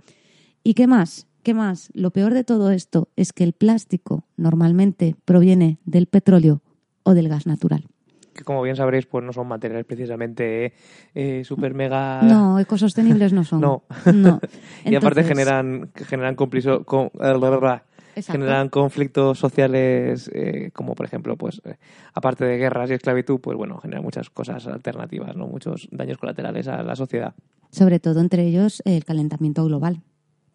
¿Y 0.62 0.74
qué 0.74 0.86
más? 0.86 1.26
¿Qué 1.42 1.54
más? 1.54 1.90
Lo 1.94 2.10
peor 2.10 2.34
de 2.34 2.44
todo 2.44 2.70
esto 2.70 3.08
es 3.16 3.32
que 3.32 3.44
el 3.44 3.54
plástico 3.54 4.24
normalmente 4.36 5.16
proviene 5.24 5.78
del 5.84 6.06
petróleo 6.06 6.62
o 7.02 7.14
del 7.14 7.28
gas 7.28 7.46
natural. 7.46 7.86
Que 8.34 8.44
como 8.44 8.62
bien 8.62 8.76
sabréis, 8.76 9.06
pues 9.06 9.24
no 9.24 9.32
son 9.32 9.48
materiales 9.48 9.86
precisamente 9.86 10.74
eh, 11.14 11.42
super 11.44 11.74
mega... 11.74 12.22
No, 12.22 12.58
ecosostenibles 12.60 13.32
no 13.32 13.44
son. 13.44 13.60
No. 13.62 13.82
No. 14.14 14.40
y 14.84 14.94
aparte 14.94 15.24
generan, 15.24 15.90
generan 15.94 16.36
compliso- 16.36 16.84
con- 16.84 17.10
eh, 17.20 17.80
exacto. 18.16 18.38
generan 18.38 18.68
conflictos 18.68 19.38
sociales 19.38 20.30
eh, 20.34 20.70
como 20.72 20.94
por 20.94 21.06
ejemplo 21.06 21.36
pues 21.36 21.60
eh, 21.64 21.76
aparte 22.14 22.44
de 22.44 22.58
guerras 22.58 22.90
y 22.90 22.94
esclavitud 22.94 23.40
pues 23.40 23.56
bueno 23.56 23.78
generan 23.78 24.02
muchas 24.04 24.30
cosas 24.30 24.66
alternativas 24.66 25.36
no 25.36 25.46
muchos 25.46 25.88
daños 25.90 26.18
colaterales 26.18 26.68
a 26.68 26.82
la 26.82 26.96
sociedad 26.96 27.34
Sobre 27.70 28.00
todo 28.00 28.20
entre 28.20 28.46
ellos 28.46 28.82
el 28.84 29.04
calentamiento 29.04 29.64
global. 29.64 30.02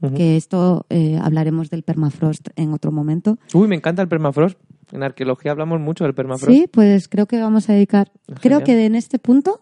Ujú. 0.01 0.13
Que 0.15 0.36
esto 0.36 0.86
eh, 0.89 1.17
hablaremos 1.22 1.69
del 1.69 1.84
permafrost 1.84 2.50
en 2.57 2.74
otro 2.74 2.91
momento. 2.91 3.38
uy 3.53 3.67
me 3.67 3.75
encanta 3.77 4.01
el 4.01 4.07
permafrost 4.10 4.60
en 4.91 5.01
arqueología 5.03 5.51
hablamos 5.51 5.79
mucho 5.79 6.03
del 6.03 6.13
permafrost 6.13 6.51
Sí, 6.51 6.67
pues 6.72 7.07
creo 7.07 7.25
que 7.25 7.39
vamos 7.39 7.69
a 7.69 7.74
dedicar. 7.74 8.12
Creo 8.41 8.60
Genial. 8.60 8.63
que 8.63 8.86
en 8.86 8.95
este 8.95 9.17
punto 9.19 9.62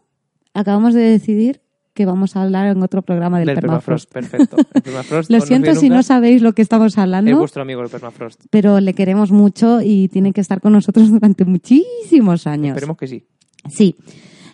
acabamos 0.53 0.93
de 0.95 1.01
decidir 1.01 1.62
que 1.93 2.07
vamos 2.07 2.36
a 2.36 2.41
hablar 2.41 2.65
en 2.75 2.81
otro 2.81 3.03
programa 3.03 3.38
del, 3.38 3.45
del 3.50 3.55
permafrost. 3.60 4.12
perfecto 4.12 4.57
el 4.74 4.81
permafrost 4.81 5.29
Lo 5.31 5.39
siento 5.41 5.75
si 5.75 5.83
nunca. 5.86 5.98
no 5.98 6.03
sabéis 6.03 6.41
lo 6.41 6.53
que 6.53 6.63
estamos 6.63 6.98
hablando. 6.98 7.29
es 7.29 7.38
vuestro 7.38 7.62
amigo 7.62 7.83
el 7.83 7.89
permafrost 7.89 8.41
pero 8.50 8.79
le 8.79 8.93
queremos 8.95 9.31
mucho 9.31 9.79
y 9.81 10.07
tiene 10.07 10.33
que 10.33 10.41
estar 10.41 10.60
con 10.60 10.74
nosotros 10.74 11.12
durante 11.12 11.45
muchísimos 11.45 12.48
años. 12.48 12.69
esperemos 12.69 12.98
que 12.98 13.07
sí 13.07 13.27
Sí. 13.69 13.95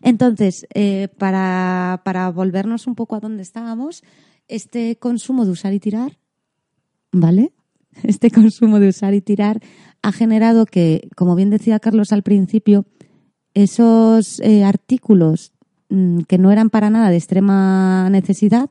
Entonces, 0.01 0.65
eh, 0.73 1.09
para, 1.17 2.01
para 2.05 2.29
volvernos 2.31 2.87
un 2.87 2.95
poco 2.95 3.15
a 3.15 3.19
donde 3.19 3.43
estábamos, 3.43 4.03
este 4.47 4.97
consumo 4.97 5.45
de 5.45 5.51
usar 5.51 5.73
y 5.73 5.79
tirar, 5.79 6.17
¿vale? 7.11 7.53
Este 8.03 8.29
consumo 8.31 8.79
de 8.79 8.89
usar 8.89 9.13
y 9.13 9.21
tirar 9.21 9.61
ha 10.01 10.11
generado 10.11 10.65
que, 10.65 11.09
como 11.15 11.35
bien 11.35 11.49
decía 11.49 11.79
Carlos 11.79 12.13
al 12.13 12.23
principio, 12.23 12.85
esos 13.53 14.39
eh, 14.41 14.63
artículos 14.63 15.53
mm, 15.89 16.21
que 16.21 16.37
no 16.37 16.51
eran 16.51 16.69
para 16.69 16.89
nada 16.89 17.09
de 17.09 17.17
extrema 17.17 18.09
necesidad, 18.09 18.69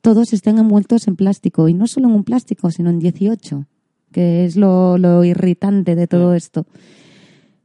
todos 0.00 0.32
estén 0.32 0.58
envueltos 0.58 1.06
en 1.08 1.16
plástico. 1.16 1.68
Y 1.68 1.74
no 1.74 1.86
solo 1.86 2.08
en 2.08 2.14
un 2.14 2.24
plástico, 2.24 2.70
sino 2.70 2.90
en 2.90 2.98
18, 2.98 3.66
que 4.12 4.44
es 4.44 4.56
lo, 4.56 4.98
lo 4.98 5.24
irritante 5.24 5.94
de 5.94 6.06
todo 6.06 6.34
esto. 6.34 6.66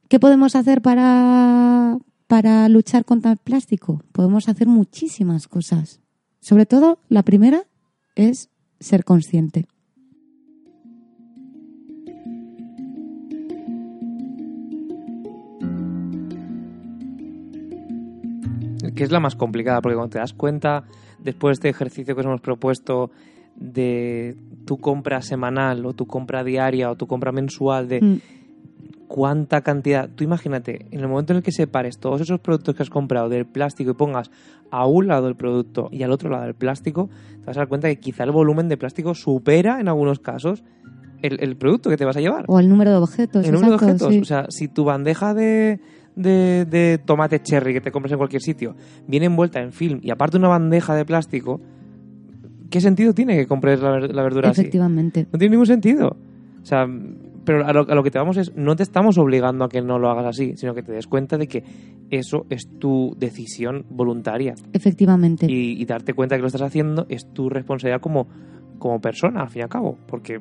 ¿Qué 0.08 0.20
podemos 0.20 0.56
hacer 0.56 0.82
para, 0.82 1.98
para 2.30 2.70
luchar 2.70 3.06
contra 3.06 3.32
el 3.32 3.38
plástico? 3.38 4.04
Podemos 4.12 4.50
hacer 4.50 4.68
muchísimas 4.68 5.48
cosas. 5.48 6.00
Sobre 6.40 6.68
todo, 6.68 7.00
la 7.10 7.24
primera 7.24 7.64
es 8.16 8.52
ser 8.80 9.04
consciente. 9.04 9.66
que 18.96 19.06
es 19.06 19.12
la 19.12 19.22
más 19.22 19.36
complicada, 19.36 19.82
porque 19.82 19.96
cuando 19.96 20.12
te 20.12 20.20
das 20.20 20.34
cuenta, 20.34 20.84
después 21.20 21.52
de 21.52 21.54
este 21.54 21.70
ejercicio 21.70 22.16
que 22.16 22.20
os 22.20 22.26
hemos 22.26 22.42
propuesto, 22.42 23.12
de 23.56 24.36
tu 24.66 24.78
compra 24.78 25.22
semanal 25.22 25.86
o 25.86 25.94
tu 25.94 26.06
compra 26.06 26.44
diaria 26.44 26.92
o 26.92 26.98
tu 26.98 27.08
compra 27.08 27.32
mensual, 27.32 27.88
de 27.88 28.02
Mm, 28.02 28.18
cuánta 29.20 29.60
cantidad. 29.60 30.10
Tú 30.16 30.24
imagínate, 30.24 30.86
en 30.92 31.02
el 31.02 31.10
momento 31.10 31.34
en 31.34 31.38
el 31.38 31.44
que 31.44 31.52
separes 31.52 31.98
todos 31.98 32.22
esos 32.22 32.40
productos 32.40 32.74
que 32.74 32.84
has 32.84 32.90
comprado 32.90 33.28
del 33.28 33.46
plástico 33.46 33.92
y 33.92 33.94
pongas 33.94 34.32
a 34.72 34.88
un 34.88 35.08
lado 35.08 35.28
el 35.28 35.36
producto 35.36 35.90
y 35.92 36.04
al 36.04 36.14
otro 36.14 36.30
lado 36.30 36.46
el 36.46 36.56
plástico, 36.56 37.10
te 37.42 37.46
vas 37.48 37.58
a 37.58 37.60
dar 37.60 37.68
cuenta 37.68 37.90
que 37.90 37.98
quizá 37.98 38.24
el 38.24 38.32
volumen 38.32 38.70
de 38.70 38.78
plástico 38.78 39.14
supera 39.14 39.82
en 39.82 39.90
algunos 39.90 40.20
casos 40.20 40.64
el, 41.22 41.44
el 41.44 41.58
producto 41.58 41.90
que 41.90 41.98
te 41.98 42.06
vas 42.06 42.16
a 42.16 42.22
llevar. 42.22 42.46
O 42.48 42.62
el 42.62 42.70
número 42.70 42.92
de 42.92 42.98
objetos. 42.98 43.46
el 43.46 43.52
número 43.52 43.72
de 43.72 43.76
objetos. 43.76 44.08
sí. 44.08 44.22
O 44.22 44.24
sea, 44.24 44.46
si 44.48 44.70
tu 44.70 44.86
bandeja 44.86 45.34
de, 45.34 45.82
de, 46.16 46.64
de 46.64 46.98
tomate 47.04 47.42
cherry 47.42 47.74
que 47.74 47.82
te 47.82 47.92
compras 47.92 48.14
en 48.14 48.20
cualquier 48.20 48.42
sitio 48.42 48.78
viene 49.06 49.26
envuelta 49.26 49.60
en 49.60 49.74
film 49.74 50.00
y 50.02 50.12
aparte 50.12 50.38
una 50.38 50.48
bandeja 50.48 50.96
de 50.96 51.04
plástico, 51.04 51.60
¿qué 52.70 52.80
sentido 52.80 53.14
tiene 53.14 53.36
que 53.36 53.48
compres 53.48 53.82
la, 53.82 54.00
la 54.00 54.24
verdura 54.24 54.52
así? 54.52 54.62
Efectivamente. 54.62 55.28
No 55.30 55.38
tiene 55.38 55.52
ningún 55.52 55.68
sentido. 55.68 56.16
O 56.62 56.66
sea, 56.66 56.88
pero 57.44 57.66
a 57.66 57.74
lo, 57.74 57.82
a 57.90 57.96
lo 57.96 58.04
que 58.04 58.12
te 58.12 58.20
vamos 58.20 58.38
es, 58.38 58.56
no 58.56 58.76
te 58.76 58.84
estamos 58.84 59.18
obligando 59.18 59.66
a 59.66 59.70
que 59.70 59.82
no 59.82 60.00
lo 60.00 60.10
hagas 60.10 60.26
así, 60.26 60.54
sino 60.56 60.74
que 60.74 60.84
te 60.84 60.92
des 60.92 61.08
cuenta 61.08 61.38
de 61.38 61.48
que 61.48 61.64
eso 62.10 62.46
es 62.50 62.68
tu 62.80 63.16
decisión 63.18 63.86
voluntaria. 63.90 64.56
Efectivamente. 64.74 65.46
Y, 65.50 65.82
y 65.82 65.86
darte 65.86 66.14
cuenta 66.14 66.36
que 66.36 66.42
lo 66.42 66.48
estás 66.48 66.62
haciendo 66.62 67.06
es 67.10 67.32
tu 67.34 67.50
responsabilidad 67.50 68.02
como, 68.02 68.28
como 68.78 69.00
persona, 69.00 69.42
al 69.42 69.50
fin 69.50 69.62
y 69.62 69.64
al 69.64 69.70
cabo. 69.70 69.98
Porque 70.08 70.40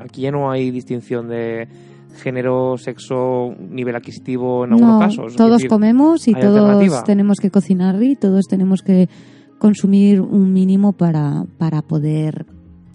aquí 0.00 0.22
ya 0.22 0.30
no 0.30 0.50
hay 0.50 0.70
distinción 0.70 1.28
de 1.28 1.68
género, 2.16 2.76
sexo, 2.76 3.54
nivel 3.58 3.96
adquisitivo 3.96 4.64
en 4.64 4.72
algunos 4.72 4.94
No, 4.94 5.00
casos. 5.00 5.36
Todos 5.36 5.58
decir, 5.58 5.68
comemos 5.68 6.26
y 6.28 6.34
todos 6.34 7.04
tenemos 7.04 7.38
que 7.38 7.50
cocinar 7.50 8.02
y 8.02 8.16
todos 8.16 8.46
tenemos 8.46 8.82
que 8.82 9.08
consumir 9.58 10.20
un 10.20 10.52
mínimo 10.52 10.92
para, 10.92 11.44
para 11.58 11.82
poder 11.82 12.46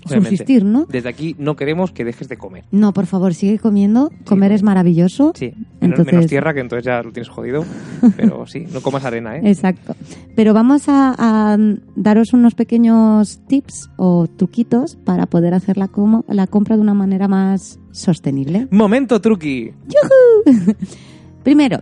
Obviamente. 0.06 0.30
subsistir, 0.30 0.64
¿no? 0.66 0.86
Desde 0.86 1.10
aquí 1.10 1.36
no 1.40 1.56
queremos 1.56 1.92
que 1.92 2.06
dejes 2.06 2.30
de 2.30 2.38
comer. 2.38 2.64
No, 2.72 2.94
por 2.94 3.06
favor, 3.06 3.34
sigue 3.34 3.60
comiendo. 3.60 4.12
Comer 4.26 4.52
es 4.52 4.64
maravilloso. 4.64 5.34
Sí, 5.36 5.48
menos, 5.56 5.66
Entonces- 5.82 6.14
menos 6.14 6.28
tierra, 6.28 6.54
que 6.54 6.60
entonces 6.62 6.86
ya 6.86 7.02
lo 7.04 7.12
tienes 7.12 7.30
jodido. 7.30 7.66
Pero 8.18 8.46
sí, 8.48 8.66
no 8.74 8.82
comas 8.82 9.04
arena, 9.06 9.38
¿eh? 9.38 9.42
Exacto. 9.46 9.96
Pero 10.36 10.54
vamos 10.54 10.88
a, 10.88 11.16
a 11.18 11.58
daros 11.96 12.34
unos 12.34 12.56
pequeños 12.56 13.40
tips 13.48 13.90
o 13.98 14.28
truquitos 14.28 14.96
para 14.98 15.26
poder 15.26 15.54
hacer 15.54 15.78
la, 15.78 15.88
como- 15.88 16.24
la 16.28 16.48
compra 16.48 16.76
de 16.76 16.82
una 16.82 16.94
manera 16.94 17.28
más 17.28 17.80
sostenible. 17.92 18.68
Momento 18.72 19.20
truqui. 19.22 19.72
Primero, 21.44 21.82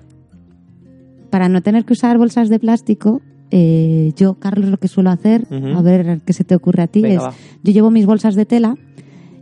para 1.30 1.50
no 1.50 1.62
tener 1.62 1.86
que 1.86 1.94
usar 1.94 2.18
bolsas 2.18 2.50
de 2.50 2.60
plástico, 2.60 3.22
eh, 3.55 4.13
yo, 4.15 4.33
Carlos, 4.39 4.67
lo 4.72 4.77
que 4.77 4.88
suelo 4.88 5.12
hacer, 5.12 5.45
a 5.51 5.81
ver 5.83 6.22
qué 6.25 6.33
se 6.33 6.43
te 6.43 6.55
ocurre 6.55 6.81
a 6.81 6.88
ti, 6.88 7.03
Venga, 7.03 7.15
es, 7.15 7.22
va. 7.22 7.33
yo 7.62 7.72
llevo 7.72 7.91
mis 7.91 8.07
bolsas 8.07 8.33
de 8.33 8.48
tela 8.48 8.75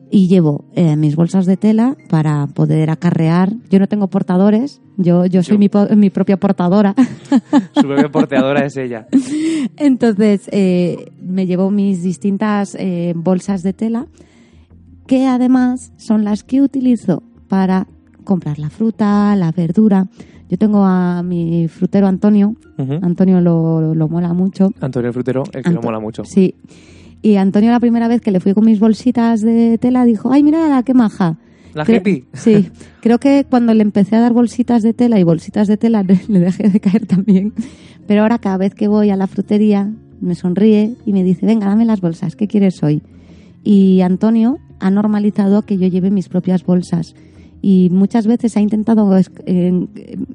y 0.10 0.28
llevo 0.28 0.66
eh, 0.76 0.98
mis 0.98 1.16
bolsas 1.16 1.46
de 1.46 1.56
tela 1.56 1.96
para 2.10 2.48
poder 2.48 2.90
acarrear. 2.90 3.54
Yo 3.70 3.80
no 3.80 3.88
tengo 3.88 4.10
portadores, 4.10 4.82
yo, 4.98 5.26
yo 5.26 5.44
soy 5.44 5.58
Yo. 5.70 5.88
Mi, 5.90 5.96
mi 5.96 6.10
propia 6.10 6.36
portadora. 6.36 6.94
Su 7.74 7.84
propia 7.84 8.10
porteadora 8.10 8.66
es 8.66 8.76
ella. 8.76 9.08
Entonces, 9.78 10.50
eh, 10.52 11.14
me 11.22 11.46
llevo 11.48 11.72
mis 11.72 12.04
distintas 12.04 12.76
eh, 12.78 13.14
bolsas 13.16 13.64
de 13.64 13.72
tela, 13.72 14.08
que 15.08 15.26
además 15.26 15.94
son 15.96 16.26
las 16.26 16.44
que 16.44 16.62
utilizo 16.62 17.24
para 17.48 17.88
comprar 18.26 18.60
la 18.60 18.70
fruta, 18.70 19.34
la 19.38 19.54
verdura. 19.54 20.08
Yo 20.52 20.58
tengo 20.58 20.84
a 20.84 21.24
mi 21.24 21.70
frutero 21.70 22.08
Antonio. 22.08 22.58
Antonio 23.02 23.40
lo, 23.40 23.96
lo 23.96 24.10
mola 24.10 24.34
mucho. 24.34 24.70
Antonio 24.82 25.08
el 25.08 25.14
Frutero, 25.14 25.44
el 25.54 25.64
que 25.64 25.70
lo 25.72 25.82
mola 25.82 26.02
mucho. 26.02 26.26
Sí. 26.26 26.56
Y 27.22 27.38
Antonio 27.38 27.72
la 27.72 27.80
primera 27.80 28.10
vez 28.10 28.20
que 28.20 28.32
le 28.32 28.42
fui 28.42 28.54
con 28.54 28.66
mis 28.66 28.78
bolsitas 28.78 29.40
de 29.40 29.78
tela 29.78 30.04
dijo, 30.04 30.30
ay, 30.30 30.44
mira, 30.44 30.84
qué 30.84 30.94
maja. 30.94 31.38
La 31.74 31.86
hippie. 31.90 32.26
Sí, 32.34 32.70
creo 33.00 33.18
que 33.18 33.46
cuando 33.50 33.74
le 33.74 33.82
empecé 33.82 34.18
a 34.18 34.20
dar 34.20 34.34
bolsitas 34.34 34.84
de 34.84 34.94
tela 34.94 35.22
y 35.22 35.24
bolsitas 35.24 35.70
de 35.70 35.78
tela 35.78 36.04
le 36.28 36.40
dejé 36.40 36.68
de 36.68 36.82
caer 36.82 37.06
también. 37.06 37.54
Pero 38.06 38.24
ahora 38.24 38.38
cada 38.38 38.58
vez 38.58 38.76
que 38.76 38.90
voy 38.90 39.10
a 39.10 39.16
la 39.16 39.28
frutería 39.28 39.90
me 40.20 40.36
sonríe 40.36 40.96
y 41.06 41.14
me 41.14 41.24
dice, 41.24 41.46
venga, 41.46 41.68
dame 41.68 41.86
las 41.86 42.02
bolsas, 42.02 42.36
¿qué 42.36 42.50
quieres 42.50 42.84
hoy? 42.84 43.02
Y 43.64 44.02
Antonio 44.02 44.58
ha 44.82 44.92
normalizado 44.92 45.62
que 45.62 45.78
yo 45.78 45.88
lleve 45.88 46.12
mis 46.12 46.28
propias 46.28 46.66
bolsas. 46.66 47.16
Y 47.62 47.90
muchas 47.92 48.26
veces 48.26 48.58
ha 48.58 48.62
intentado 48.62 49.16
eh, 49.46 49.88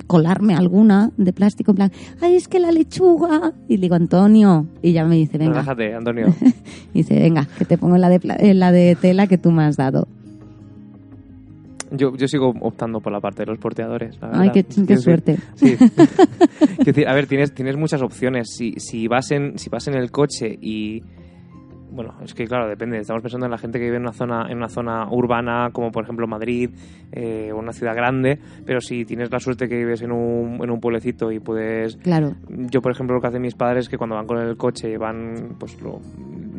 colarme 0.07 0.55
alguna 0.55 1.11
de 1.17 1.33
plástico 1.33 1.73
en 1.73 1.77
plan, 1.77 1.93
ay, 2.21 2.37
es 2.37 2.47
que 2.47 2.61
la 2.61 2.71
lechuga. 2.71 3.53
Y 3.69 3.79
digo, 3.79 3.97
Antonio. 3.97 4.67
Y 4.83 4.93
ya 4.93 5.05
me 5.05 5.17
dice, 5.17 5.39
venga. 5.39 5.53
Relájate, 5.53 5.95
Antonio. 5.95 6.27
Y 6.95 7.01
dice, 7.01 7.19
venga, 7.19 7.47
que 7.59 7.65
te 7.65 7.77
pongo 7.77 7.97
en 7.97 8.01
la 8.01 8.09
de, 8.09 8.21
en 8.39 8.59
la 8.59 8.73
de 8.73 8.97
tela 8.99 9.27
que 9.27 9.37
tú 9.37 9.51
me 9.51 9.65
has 9.65 9.77
dado. 9.77 10.09
Yo, 11.91 12.17
yo 12.17 12.27
sigo 12.27 12.55
optando 12.61 13.01
por 13.01 13.13
la 13.13 13.21
parte 13.21 13.43
de 13.43 13.47
los 13.47 13.59
porteadores. 13.59 14.19
la 14.21 14.31
Ay, 14.33 14.51
qué, 14.51 14.65
qué 14.65 14.97
suerte. 14.97 15.39
Sí. 15.55 15.77
A 17.07 17.15
ver, 17.15 17.27
tienes, 17.27 17.53
tienes 17.53 17.77
muchas 17.77 18.03
opciones. 18.03 18.49
Si, 18.57 18.75
si, 18.79 19.09
vas 19.09 19.31
en, 19.31 19.59
si 19.59 19.69
vas 19.69 19.87
en 19.89 19.95
el 19.95 20.11
coche 20.11 20.57
y. 20.61 21.03
Bueno, 21.97 22.15
es 22.23 22.35
que 22.35 22.45
claro, 22.47 22.69
depende. 22.69 22.99
Estamos 22.99 23.23
pensando 23.23 23.47
en 23.47 23.51
la 23.53 23.59
gente 23.59 23.79
que 23.79 23.87
vive 23.87 23.97
en 23.97 24.03
una 24.03 24.13
zona, 24.13 24.47
en 24.51 24.59
una 24.59 24.69
zona 24.69 25.09
urbana, 25.11 25.71
como 25.73 25.91
por 25.91 26.05
ejemplo 26.05 26.27
Madrid, 26.29 26.71
eh, 27.11 27.51
o 27.53 27.59
una 27.59 27.73
ciudad 27.73 27.95
grande. 27.97 28.39
Pero 28.67 28.81
si 28.83 29.05
tienes 29.07 29.31
la 29.33 29.41
suerte 29.41 29.67
que 29.69 29.77
vives 29.77 30.03
en 30.03 30.13
un, 30.13 30.61
en 30.63 30.71
un 30.71 30.79
pueblecito 30.79 31.33
y 31.33 31.41
puedes 31.41 31.97
Claro. 31.97 32.35
yo, 32.49 32.83
por 32.83 32.93
ejemplo, 32.93 33.17
lo 33.17 33.23
que 33.23 33.29
hacen 33.29 33.41
mis 33.43 33.55
padres 33.55 33.85
es 33.87 33.89
que 33.89 33.97
cuando 33.97 34.15
van 34.15 34.27
con 34.27 34.39
el 34.39 34.57
coche 34.59 34.99
van, 34.99 35.57
pues 35.59 35.81
lo, 35.81 36.01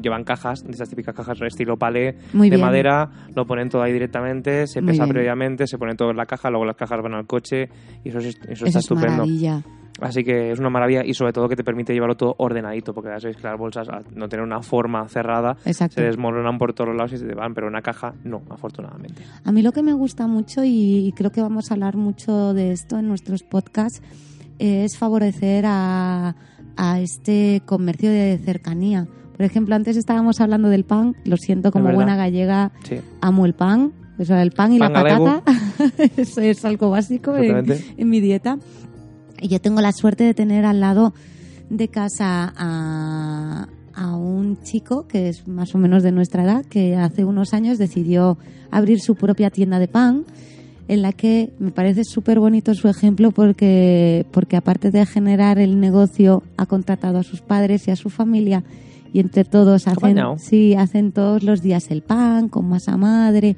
llevan 0.01 0.23
cajas, 0.23 0.63
de 0.63 0.71
estas 0.71 0.89
típicas 0.89 1.13
cajas 1.15 1.39
estilo 1.41 1.77
palé 1.77 2.17
Muy 2.33 2.49
de 2.49 2.55
bien. 2.55 2.65
madera, 2.65 3.09
lo 3.35 3.45
ponen 3.45 3.69
todo 3.69 3.83
ahí 3.83 3.93
directamente, 3.93 4.65
se 4.67 4.81
Muy 4.81 4.91
pesa 4.91 5.03
bien. 5.03 5.13
previamente, 5.13 5.67
se 5.67 5.77
pone 5.77 5.93
todo 5.95 6.09
en 6.11 6.17
la 6.17 6.25
caja, 6.25 6.49
luego 6.49 6.65
las 6.65 6.75
cajas 6.75 6.99
van 7.01 7.13
al 7.13 7.27
coche 7.27 7.69
y 8.03 8.09
eso, 8.09 8.17
es- 8.17 8.27
eso, 8.41 8.51
Eso 8.51 8.65
está 8.65 8.79
es 8.79 8.85
estupendo. 8.85 9.11
maravilla. 9.17 9.61
Así 10.01 10.23
que 10.23 10.51
es 10.51 10.59
una 10.59 10.69
maravilla 10.69 11.03
y 11.03 11.13
sobre 11.13 11.33
todo 11.33 11.49
que 11.49 11.55
te 11.55 11.63
permite 11.63 11.93
llevarlo 11.93 12.15
todo 12.15 12.35
ordenadito, 12.37 12.93
porque 12.93 13.09
ya 13.09 13.19
sabéis 13.19 13.37
que 13.37 13.47
las 13.47 13.57
bolsas 13.57 13.89
al 13.89 14.05
no 14.15 14.29
tener 14.29 14.45
una 14.45 14.61
forma 14.61 15.07
cerrada 15.07 15.57
Exacto. 15.65 15.95
se 15.95 16.03
desmoronan 16.03 16.57
por 16.57 16.73
todos 16.73 16.95
lados 16.95 17.13
y 17.13 17.17
se 17.17 17.25
te 17.25 17.33
van, 17.33 17.53
pero 17.53 17.67
una 17.67 17.81
caja 17.81 18.13
no, 18.23 18.41
afortunadamente. 18.49 19.23
A 19.43 19.51
mí 19.51 19.61
lo 19.61 19.71
que 19.71 19.81
me 19.81 19.93
gusta 19.93 20.27
mucho, 20.27 20.61
y 20.63 21.13
creo 21.15 21.31
que 21.31 21.41
vamos 21.41 21.71
a 21.71 21.73
hablar 21.73 21.97
mucho 21.97 22.53
de 22.53 22.71
esto 22.71 22.97
en 22.97 23.07
nuestros 23.07 23.43
podcasts, 23.43 24.01
es 24.59 24.97
favorecer 24.97 25.65
a, 25.67 26.35
a 26.75 26.99
este 26.99 27.61
comercio 27.65 28.09
de 28.09 28.37
cercanía. 28.37 29.07
Por 29.35 29.45
ejemplo, 29.45 29.75
antes 29.75 29.97
estábamos 29.97 30.41
hablando 30.41 30.69
del 30.69 30.83
pan, 30.83 31.15
lo 31.23 31.37
siento, 31.37 31.71
como 31.71 31.91
buena 31.91 32.15
gallega, 32.15 32.71
Sí, 32.83 32.99
amo 33.21 33.45
el 33.45 33.53
pan. 33.53 33.93
O 34.19 34.25
sea, 34.25 34.41
el 34.41 34.51
pan 34.51 34.73
y 34.73 34.79
Pan 34.79 34.93
la 34.93 35.03
patata 35.03 35.43
eso 36.17 36.41
es 36.41 36.65
algo 36.65 36.89
básico 36.89 37.35
en 37.35 38.09
mi 38.09 38.19
dieta. 38.19 38.57
Y 39.41 39.47
yo 39.47 39.59
tengo 39.59 39.81
la 39.81 39.91
suerte 39.91 40.23
de 40.23 40.33
tener 40.33 40.65
al 40.65 40.79
lado 40.79 41.13
de 41.69 41.87
casa 41.87 42.53
a, 42.55 43.67
a 43.93 44.15
un 44.15 44.61
chico 44.61 45.07
que 45.07 45.29
es 45.29 45.47
más 45.47 45.75
o 45.75 45.77
menos 45.77 46.03
de 46.03 46.11
nuestra 46.11 46.43
edad, 46.43 46.65
que 46.65 46.95
hace 46.95 47.25
unos 47.25 47.53
años 47.53 47.77
decidió 47.77 48.37
abrir 48.71 48.99
su 48.99 49.15
propia 49.15 49.49
tienda 49.49 49.79
de 49.79 49.87
pan, 49.87 50.25
en 50.87 51.01
la 51.01 51.11
que 51.11 51.51
me 51.59 51.71
parece 51.71 52.03
súper 52.03 52.39
bonito 52.39 52.73
su 52.73 52.87
ejemplo 52.87 53.31
porque, 53.31 54.25
porque 54.31 54.55
aparte 54.55 54.91
de 54.91 55.05
generar 55.05 55.59
el 55.59 55.79
negocio, 55.79 56.43
ha 56.55 56.65
contratado 56.65 57.17
a 57.17 57.23
sus 57.23 57.41
padres 57.41 57.87
y 57.87 57.91
a 57.91 57.95
su 57.95 58.09
familia 58.09 58.63
y 59.13 59.19
entre 59.19 59.43
todos 59.43 59.87
hacen, 59.87 60.17
sí, 60.37 60.75
hacen 60.75 61.11
todos 61.11 61.43
los 61.43 61.61
días 61.61 61.89
el 61.89 62.01
pan 62.01 62.49
con 62.49 62.69
masa 62.69 62.97
madre. 62.97 63.55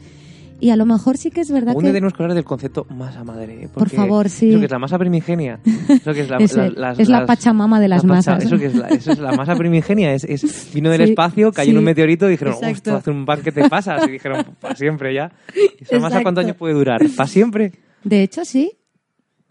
Y 0.62 0.72
a 0.72 0.76
lo 0.76 0.86
mejor 0.86 1.18
sí 1.18 1.30
que 1.32 1.42
es 1.42 1.52
verdad 1.52 1.74
día 1.74 1.82
que... 1.82 1.94
tenemos 1.94 2.14
que 2.14 2.22
hablar 2.24 2.36
del 2.36 2.44
concepto 2.44 2.86
masa 2.90 3.24
madre. 3.24 3.64
¿eh? 3.64 3.70
Por 3.74 3.90
favor, 3.90 4.30
sí. 4.30 4.50
Eso 4.50 4.60
que 4.60 4.66
es 4.66 4.72
la 4.72 4.80
masa 4.80 4.98
primigenia. 4.98 5.60
Eso 5.88 6.14
que 6.14 6.22
es 6.22 6.30
la, 6.30 6.38
Es, 6.40 6.56
la- 6.56 6.66
el- 6.66 6.74
las- 6.76 7.00
es 7.00 7.10
la 7.10 7.20
las- 7.20 7.28
pachamama 7.28 7.80
de 7.80 7.88
las 7.88 8.04
la 8.04 8.16
pacha- 8.16 8.32
masas. 8.32 8.46
Eso, 8.46 8.58
que 8.58 8.66
es 8.66 8.76
la, 8.76 8.88
eso 8.90 9.12
es 9.14 9.20
la 9.20 9.32
masa 9.34 9.56
primigenia. 9.56 10.14
Es, 10.14 10.24
es- 10.26 10.72
vino 10.74 10.90
del 10.90 11.04
Sí, 11.06 11.10
espacio, 11.12 11.52
cayó 11.52 11.72
en 11.72 11.78
un 11.78 11.84
meteorito 11.86 12.28
y 12.28 12.32
dijeron, 12.32 12.54
ostras, 12.56 12.88
hace 12.88 13.12
un 13.12 13.26
pan 13.26 13.42
que 13.42 13.52
te 13.52 13.70
pasa. 13.70 13.98
Y 14.08 14.12
dijeron, 14.12 14.46
para 14.60 14.76
siempre 14.76 15.14
ya. 15.14 15.32
¿Y 15.56 15.84
esa 15.84 16.00
masa 16.00 16.22
cuántos 16.22 16.44
años 16.44 16.56
puede 16.58 16.74
durar? 16.74 17.02
¿Para 17.16 17.28
siempre? 17.28 17.72
De 18.04 18.24
hecho, 18.24 18.44
sí, 18.46 18.72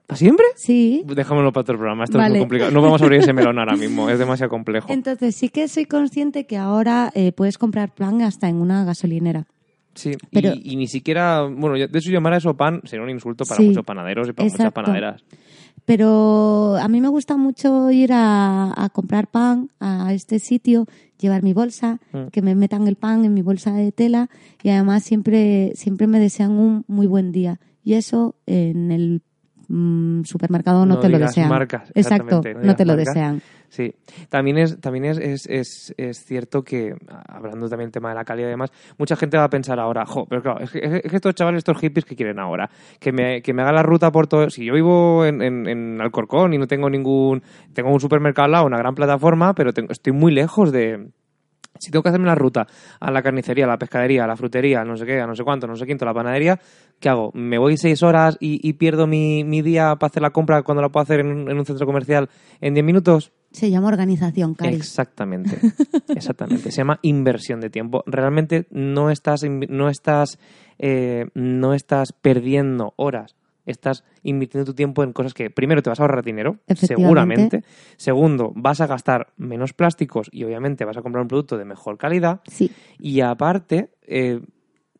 ¿Para 0.06 0.16
siempre? 0.18 0.46
sí. 0.56 1.02
Dejámoslo 1.06 1.52
para 1.52 1.62
otro 1.62 1.76
programa. 1.76 2.04
Esto 2.04 2.18
es 2.20 2.30
muy 2.30 2.38
complicado. 2.38 2.70
No 2.70 2.80
vamos 2.80 3.00
a 3.02 3.04
abrir 3.04 3.20
ese 3.20 3.32
melón 3.34 3.58
ahora 3.58 3.76
mismo. 3.76 4.08
Es 4.08 4.18
demasiado 4.18 4.48
complejo. 4.48 4.90
Entonces 4.90 5.36
sí 5.36 5.50
que 5.50 5.68
soy 5.68 5.84
consciente 5.84 6.46
que 6.46 6.56
ahora 6.56 7.10
eh, 7.14 7.32
puedes 7.32 7.58
comprar 7.58 7.94
pan 7.94 8.22
hasta 8.22 8.48
en 8.48 8.56
una 8.56 8.84
gasolinera. 8.84 9.46
Sí, 9.98 10.12
Pero- 10.32 10.52
y, 10.54 10.72
y 10.72 10.76
ni 10.76 10.86
siquiera, 10.86 11.42
bueno, 11.42 11.74
de 11.74 11.98
hecho 11.98 12.10
llamar 12.10 12.34
a 12.34 12.36
eso 12.36 12.54
pan 12.56 12.80
sería 12.84 13.02
un 13.04 13.10
insulto 13.10 13.44
para 13.44 13.56
Sí, 13.60 13.66
muchos 13.68 13.84
panaderos 13.84 14.28
y 14.28 14.32
para 14.32 14.48
muchas 14.48 14.72
panaderas. 14.72 15.24
Pero 15.84 16.76
a 16.76 16.86
mí 16.88 17.00
me 17.00 17.08
gusta 17.08 17.36
mucho 17.36 17.90
ir 17.90 18.12
a, 18.12 18.72
a 18.76 18.88
comprar 18.90 19.26
pan 19.28 19.70
a 19.80 20.12
este 20.12 20.38
sitio, 20.38 20.86
llevar 21.18 21.42
mi 21.42 21.52
bolsa, 21.54 21.98
Mm. 22.12 22.26
que 22.30 22.42
me 22.42 22.54
metan 22.54 22.86
el 22.86 22.96
pan 22.96 23.24
en 23.24 23.32
mi 23.34 23.42
bolsa 23.42 23.72
de 23.72 23.90
tela 23.92 24.28
y 24.62 24.68
además 24.68 25.02
siempre, 25.04 25.72
siempre 25.74 26.06
me 26.06 26.20
desean 26.20 26.52
un 26.52 26.84
muy 26.88 27.06
buen 27.06 27.32
día. 27.32 27.58
Y 27.82 27.94
eso 27.94 28.34
en 28.46 28.92
el 28.92 29.22
mm, 29.68 30.24
supermercado 30.24 30.84
no, 30.84 30.94
No 30.96 31.00
te 31.00 31.08
lo 31.08 31.18
desean. 31.18 31.48
marcas, 31.48 31.90
Exacto, 31.94 32.42
no 32.42 32.62
no 32.62 32.76
te 32.76 32.84
lo 32.84 32.94
desean. 32.96 33.40
Sí, 33.70 33.94
también 34.30 34.56
es 34.56 34.80
también 34.80 35.04
es, 35.04 35.18
es, 35.18 35.46
es, 35.46 35.94
es 35.98 36.24
cierto 36.24 36.62
que, 36.64 36.94
hablando 37.28 37.68
también 37.68 37.88
del 37.88 37.92
tema 37.92 38.08
de 38.08 38.14
la 38.14 38.24
calidad 38.24 38.48
y 38.48 38.52
demás, 38.52 38.72
mucha 38.96 39.14
gente 39.14 39.36
va 39.36 39.44
a 39.44 39.50
pensar 39.50 39.78
ahora, 39.78 40.06
jo, 40.06 40.24
pero 40.26 40.40
claro, 40.42 40.60
es 40.60 40.70
que, 40.70 40.78
es 40.82 41.02
que 41.10 41.16
estos 41.16 41.34
chavales, 41.34 41.58
estos 41.58 41.76
hippies 41.78 42.06
que 42.06 42.16
quieren 42.16 42.38
ahora, 42.38 42.70
que 42.98 43.12
me, 43.12 43.42
que 43.42 43.52
me 43.52 43.60
haga 43.60 43.72
la 43.72 43.82
ruta 43.82 44.10
por 44.10 44.26
todo, 44.26 44.48
si 44.48 44.64
yo 44.64 44.72
vivo 44.72 45.26
en, 45.26 45.42
en, 45.42 45.68
en 45.68 46.00
Alcorcón 46.00 46.54
y 46.54 46.58
no 46.58 46.66
tengo 46.66 46.88
ningún, 46.88 47.42
tengo 47.74 47.90
un 47.92 48.00
supermercado 48.00 48.46
al 48.46 48.52
lado, 48.52 48.66
una 48.66 48.78
gran 48.78 48.94
plataforma, 48.94 49.54
pero 49.54 49.74
tengo- 49.74 49.92
estoy 49.92 50.14
muy 50.14 50.32
lejos 50.32 50.72
de, 50.72 51.10
si 51.78 51.90
tengo 51.90 52.02
que 52.02 52.08
hacerme 52.08 52.26
la 52.26 52.34
ruta 52.36 52.66
a 53.00 53.10
la 53.10 53.22
carnicería, 53.22 53.66
a 53.66 53.68
la 53.68 53.78
pescadería, 53.78 54.24
a 54.24 54.26
la 54.26 54.36
frutería, 54.36 54.80
a 54.80 54.84
no 54.86 54.96
sé 54.96 55.04
qué, 55.04 55.20
a 55.20 55.26
no 55.26 55.36
sé 55.36 55.44
cuánto, 55.44 55.66
no 55.66 55.76
sé 55.76 55.86
quinto, 55.86 56.06
a 56.06 56.08
la 56.08 56.14
panadería, 56.14 56.58
¿qué 57.00 57.10
hago? 57.10 57.32
¿Me 57.34 57.58
voy 57.58 57.76
seis 57.76 58.02
horas 58.02 58.38
y, 58.40 58.66
y 58.66 58.72
pierdo 58.72 59.06
mi, 59.06 59.44
mi 59.44 59.60
día 59.60 59.94
para 59.96 60.08
hacer 60.08 60.22
la 60.22 60.30
compra 60.30 60.62
cuando 60.62 60.80
la 60.80 60.88
puedo 60.88 61.02
hacer 61.02 61.20
en, 61.20 61.26
un- 61.26 61.50
en 61.50 61.58
un 61.58 61.66
centro 61.66 61.84
comercial 61.86 62.30
en 62.62 62.72
10 62.74 62.84
minutos? 62.86 63.32
Se 63.50 63.70
llama 63.70 63.88
organización, 63.88 64.54
Cari. 64.54 64.74
Exactamente, 64.74 65.58
exactamente. 66.14 66.70
Se 66.70 66.78
llama 66.78 66.98
inversión 67.02 67.60
de 67.60 67.70
tiempo. 67.70 68.02
Realmente 68.06 68.66
no 68.70 69.10
estás, 69.10 69.42
no 69.44 69.88
estás, 69.88 70.38
eh, 70.78 71.26
no 71.34 71.74
estás 71.74 72.12
perdiendo 72.12 72.94
horas. 72.96 73.36
Estás 73.64 74.02
invirtiendo 74.22 74.70
tu 74.70 74.74
tiempo 74.74 75.02
en 75.02 75.12
cosas 75.12 75.34
que, 75.34 75.50
primero, 75.50 75.82
te 75.82 75.90
vas 75.90 76.00
a 76.00 76.02
ahorrar 76.02 76.24
dinero, 76.24 76.56
seguramente. 76.74 77.64
Segundo, 77.98 78.50
vas 78.54 78.80
a 78.80 78.86
gastar 78.86 79.34
menos 79.36 79.74
plásticos 79.74 80.28
y, 80.32 80.44
obviamente, 80.44 80.86
vas 80.86 80.96
a 80.96 81.02
comprar 81.02 81.20
un 81.20 81.28
producto 81.28 81.58
de 81.58 81.66
mejor 81.66 81.98
calidad. 81.98 82.40
Sí, 82.46 82.70
Y 82.98 83.20
aparte, 83.20 83.90
eh, 84.06 84.40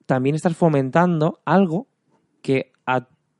también 0.04 0.34
estás 0.34 0.54
fomentando 0.54 1.40
algo 1.46 1.86
que 2.42 2.72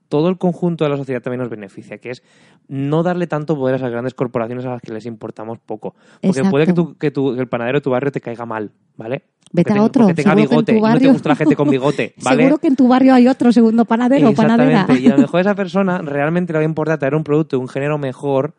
todo 0.09 0.29
el 0.29 0.39
conjunto 0.39 0.85
de 0.85 0.91
la 0.91 0.97
sociedad 0.97 1.21
también 1.23 1.41
nos 1.41 1.51
beneficia, 1.51 1.99
que 1.99 2.11
es 2.11 2.23
no 2.69 3.03
darle 3.03 3.27
tanto 3.27 3.57
poder 3.57 3.75
a 3.75 3.77
esas 3.77 3.91
grandes 3.91 4.15
corporaciones 4.15 4.65
a 4.65 4.71
las 4.71 4.83
que 4.83 4.93
les 4.93 5.05
importamos 5.07 5.59
poco. 5.59 5.95
Porque 6.15 6.29
Exacto. 6.29 6.51
puede 6.51 6.67
que, 6.67 6.73
tu- 6.73 6.95
que, 6.97 7.11
tu- 7.11 7.35
que 7.35 7.41
el 7.41 7.49
panadero 7.49 7.79
de 7.79 7.83
tu 7.83 7.91
barrio 7.91 8.11
te 8.11 8.21
caiga 8.21 8.47
mal, 8.47 8.71
¿vale? 8.97 9.23
Vete 9.53 9.69
Porque 9.71 9.79
a 9.81 9.83
otro, 9.83 10.03
Porque 10.05 10.15
tenga 10.23 10.35
que 10.35 10.43
en 10.43 10.49
bigote 10.49 10.77
y 10.77 10.81
no 10.81 10.99
te 10.99 11.09
gusta 11.09 11.29
la 11.31 11.37
gente 11.37 11.57
con 11.57 11.69
bigote, 11.71 12.15
¿vale? 12.23 12.43
seguro 12.43 12.59
que 12.59 12.67
en 12.69 12.77
tu 12.77 12.89
barrio 12.89 13.15
hay 13.15 13.29
otro 13.29 13.51
segundo 13.53 13.85
panadero 13.87 14.29
o 14.31 14.35
panadera. 14.35 14.87
Y 14.99 15.07
a 15.07 15.17
lo 15.17 15.19
mejor 15.23 15.39
a 15.39 15.41
esa 15.41 15.55
persona 15.55 15.99
realmente 15.99 16.53
le 16.53 16.59
va 16.59 16.63
a 16.63 16.65
importar 16.67 16.99
traer 16.99 17.15
un 17.15 17.25
producto 17.25 17.57
de 17.57 17.61
un 17.63 17.69
género 17.69 17.97
mejor 17.99 18.55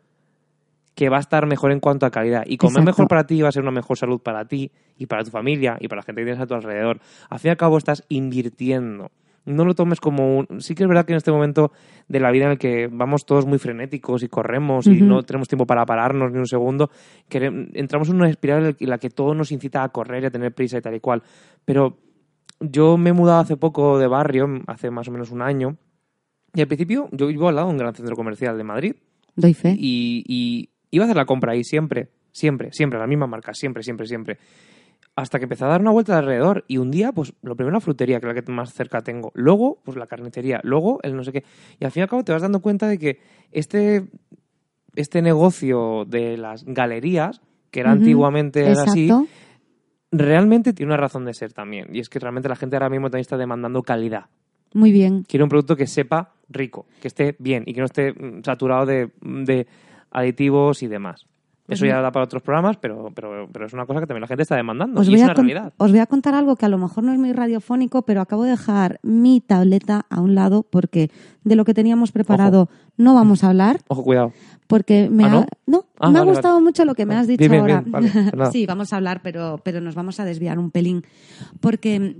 que 0.96 1.08
va 1.08 1.16
a 1.18 1.20
estar 1.20 1.46
mejor 1.46 1.70
en 1.72 1.80
cuanto 1.80 2.06
a 2.06 2.10
calidad. 2.10 2.42
Y 2.46 2.56
comer 2.58 2.72
Exacto. 2.80 2.86
mejor 2.90 3.08
para 3.08 3.24
ti 3.26 3.40
va 3.40 3.48
a 3.48 3.52
ser 3.52 3.62
una 3.62 3.70
mejor 3.70 3.96
salud 3.96 4.20
para 4.20 4.44
ti 4.46 4.70
y 4.98 5.06
para 5.06 5.22
tu 5.24 5.30
familia 5.30 5.76
y 5.80 5.88
para 5.88 6.00
la 6.00 6.02
gente 6.02 6.20
que 6.20 6.26
tienes 6.26 6.42
a 6.42 6.46
tu 6.46 6.54
alrededor. 6.54 7.00
Al 7.30 7.38
fin 7.38 7.48
y 7.48 7.52
al 7.52 7.56
cabo 7.56 7.78
estás 7.78 8.04
invirtiendo. 8.08 9.10
No 9.46 9.64
lo 9.64 9.74
tomes 9.74 10.00
como 10.00 10.38
un... 10.38 10.60
Sí 10.60 10.74
que 10.74 10.82
es 10.84 10.88
verdad 10.88 11.06
que 11.06 11.12
en 11.12 11.16
este 11.16 11.32
momento 11.32 11.72
de 12.08 12.20
la 12.20 12.30
vida 12.30 12.44
en 12.44 12.50
el 12.52 12.58
que 12.58 12.88
vamos 12.92 13.24
todos 13.24 13.46
muy 13.46 13.58
frenéticos 13.58 14.22
y 14.22 14.28
corremos 14.28 14.86
y 14.86 15.00
no 15.00 15.22
tenemos 15.22 15.48
tiempo 15.48 15.66
para 15.66 15.84
pararnos 15.86 16.30
ni 16.30 16.38
un 16.38 16.46
segundo, 16.46 16.90
quere- 17.28 17.70
entramos 17.74 18.08
en 18.10 18.16
una 18.16 18.28
espiral 18.28 18.76
en 18.78 18.88
la 18.90 18.98
que 18.98 19.08
todo 19.10 19.34
nos 19.34 19.50
incita 19.52 19.82
a 19.82 19.88
correr 19.88 20.22
y 20.22 20.26
a 20.26 20.30
tener 20.30 20.52
prisa 20.54 20.78
y 20.78 20.82
tal 20.82 20.94
y 20.94 21.00
cual. 21.00 21.22
Pero 21.64 21.96
yo 22.60 22.98
me 22.98 23.10
he 23.10 23.12
mudado 23.14 23.40
hace 23.40 23.56
poco 23.56 23.98
de 23.98 24.06
barrio, 24.06 24.46
hace 24.66 24.90
más 24.90 25.08
o 25.08 25.10
menos 25.12 25.30
un 25.30 25.40
año, 25.40 25.76
y 26.54 26.60
al 26.60 26.66
principio 26.66 27.08
yo 27.12 27.26
vivo 27.28 27.48
al 27.48 27.54
lado 27.56 27.68
de 27.68 27.72
un 27.72 27.78
gran 27.78 27.94
centro 27.94 28.14
comercial 28.16 28.58
de 28.58 28.64
Madrid 28.64 28.94
Doy 29.36 29.54
fe. 29.54 29.74
y, 29.78 30.24
y 30.28 30.68
iba 30.90 31.04
a 31.04 31.06
hacer 31.06 31.16
la 31.16 31.24
compra 31.24 31.52
ahí 31.52 31.64
siempre, 31.64 32.08
siempre, 32.32 32.72
siempre, 32.72 32.98
la 32.98 33.06
misma 33.06 33.26
marca, 33.26 33.54
siempre, 33.54 33.82
siempre, 33.82 34.06
siempre. 34.06 34.36
Hasta 35.20 35.38
que 35.38 35.44
empecé 35.44 35.64
a 35.64 35.68
dar 35.68 35.82
una 35.82 35.90
vuelta 35.90 36.14
de 36.14 36.20
alrededor 36.20 36.64
y 36.66 36.78
un 36.78 36.90
día, 36.90 37.12
pues 37.12 37.34
lo 37.42 37.54
primero 37.54 37.74
la 37.74 37.80
frutería, 37.80 38.20
que 38.20 38.26
es 38.26 38.34
la 38.34 38.40
que 38.40 38.50
más 38.50 38.72
cerca 38.72 39.02
tengo, 39.02 39.32
luego, 39.34 39.78
pues 39.84 39.98
la 39.98 40.06
carnicería, 40.06 40.60
luego 40.64 40.98
el 41.02 41.14
no 41.14 41.22
sé 41.24 41.32
qué. 41.32 41.44
Y 41.78 41.84
al 41.84 41.90
fin 41.90 42.00
y 42.00 42.04
al 42.04 42.08
cabo 42.08 42.24
te 42.24 42.32
vas 42.32 42.40
dando 42.40 42.60
cuenta 42.60 42.88
de 42.88 42.98
que 42.98 43.20
este, 43.52 44.08
este 44.96 45.20
negocio 45.20 46.06
de 46.06 46.38
las 46.38 46.64
galerías, 46.64 47.42
que 47.70 47.80
era 47.80 47.92
antiguamente 47.92 48.66
era 48.66 48.84
así, 48.84 49.10
realmente 50.10 50.72
tiene 50.72 50.88
una 50.88 50.96
razón 50.96 51.26
de 51.26 51.34
ser 51.34 51.52
también. 51.52 51.94
Y 51.94 52.00
es 52.00 52.08
que 52.08 52.18
realmente 52.18 52.48
la 52.48 52.56
gente 52.56 52.76
ahora 52.76 52.88
mismo 52.88 53.10
también 53.10 53.20
está 53.20 53.36
demandando 53.36 53.82
calidad. 53.82 54.30
Muy 54.72 54.90
bien. 54.90 55.24
Quiere 55.24 55.44
un 55.44 55.50
producto 55.50 55.76
que 55.76 55.86
sepa 55.86 56.32
rico, 56.48 56.86
que 57.02 57.08
esté 57.08 57.36
bien 57.38 57.64
y 57.66 57.74
que 57.74 57.80
no 57.80 57.86
esté 57.86 58.14
mm, 58.14 58.42
saturado 58.42 58.86
de, 58.86 59.10
de 59.20 59.66
aditivos 60.10 60.82
y 60.82 60.86
demás. 60.86 61.26
Eso 61.74 61.86
ya 61.86 62.00
da 62.00 62.10
para 62.12 62.24
otros 62.24 62.42
programas, 62.42 62.76
pero, 62.78 63.10
pero, 63.14 63.48
pero 63.52 63.66
es 63.66 63.72
una 63.72 63.86
cosa 63.86 64.00
que 64.00 64.06
también 64.06 64.22
la 64.22 64.26
gente 64.26 64.42
está 64.42 64.56
demandando 64.56 65.00
Os 65.00 65.06
y 65.06 65.10
voy, 65.10 65.18
es 65.18 65.22
a 65.22 65.26
una 65.26 65.34
con- 65.34 65.46
realidad. 65.46 65.72
os 65.76 65.90
voy 65.90 66.00
a 66.00 66.06
contar 66.06 66.34
algo 66.34 66.56
que 66.56 66.66
a 66.66 66.68
lo 66.68 66.78
mejor 66.78 67.04
no 67.04 67.12
es 67.12 67.18
muy 67.18 67.32
radiofónico, 67.32 68.02
pero 68.02 68.20
acabo 68.20 68.44
de 68.44 68.50
dejar 68.50 68.98
mi 69.02 69.40
tableta 69.40 70.06
a 70.10 70.20
un 70.20 70.34
lado 70.34 70.62
porque 70.62 71.10
de 71.44 71.56
lo 71.56 71.64
que 71.64 71.74
teníamos 71.74 72.12
preparado 72.12 72.68
no 72.96 73.14
vamos 73.14 73.44
a 73.44 73.48
hablar 73.48 73.80
Ojo, 73.88 74.02
cuidado. 74.04 74.32
porque 74.66 75.08
me 75.10 75.24
¿Ah, 75.24 75.28
ha, 75.28 75.30
no? 75.30 75.46
no, 75.66 75.84
Ah, 75.98 76.10
me 76.10 76.18
ha 76.18 76.22
vale, 76.22 76.32
gustado 76.32 76.60
mucho 76.60 76.84
lo 76.84 76.94
que 76.94 77.06
me 77.06 77.14
has 77.14 77.26
dicho 77.26 77.48
Bien, 77.48 77.60
ahora. 77.60 77.80
bien, 77.80 77.92
vale, 77.92 78.10
pues 78.36 78.50
sí, 78.52 78.66
vamos 78.66 78.92
a 78.92 78.96
hablar, 78.96 79.20
pero, 79.22 79.60
pero 79.64 79.80
nos 79.80 79.94
vamos 79.94 80.18
a 80.20 80.24
desviar 80.24 80.58
un 80.58 80.70
pelín 80.70 81.02
porque 81.60 82.16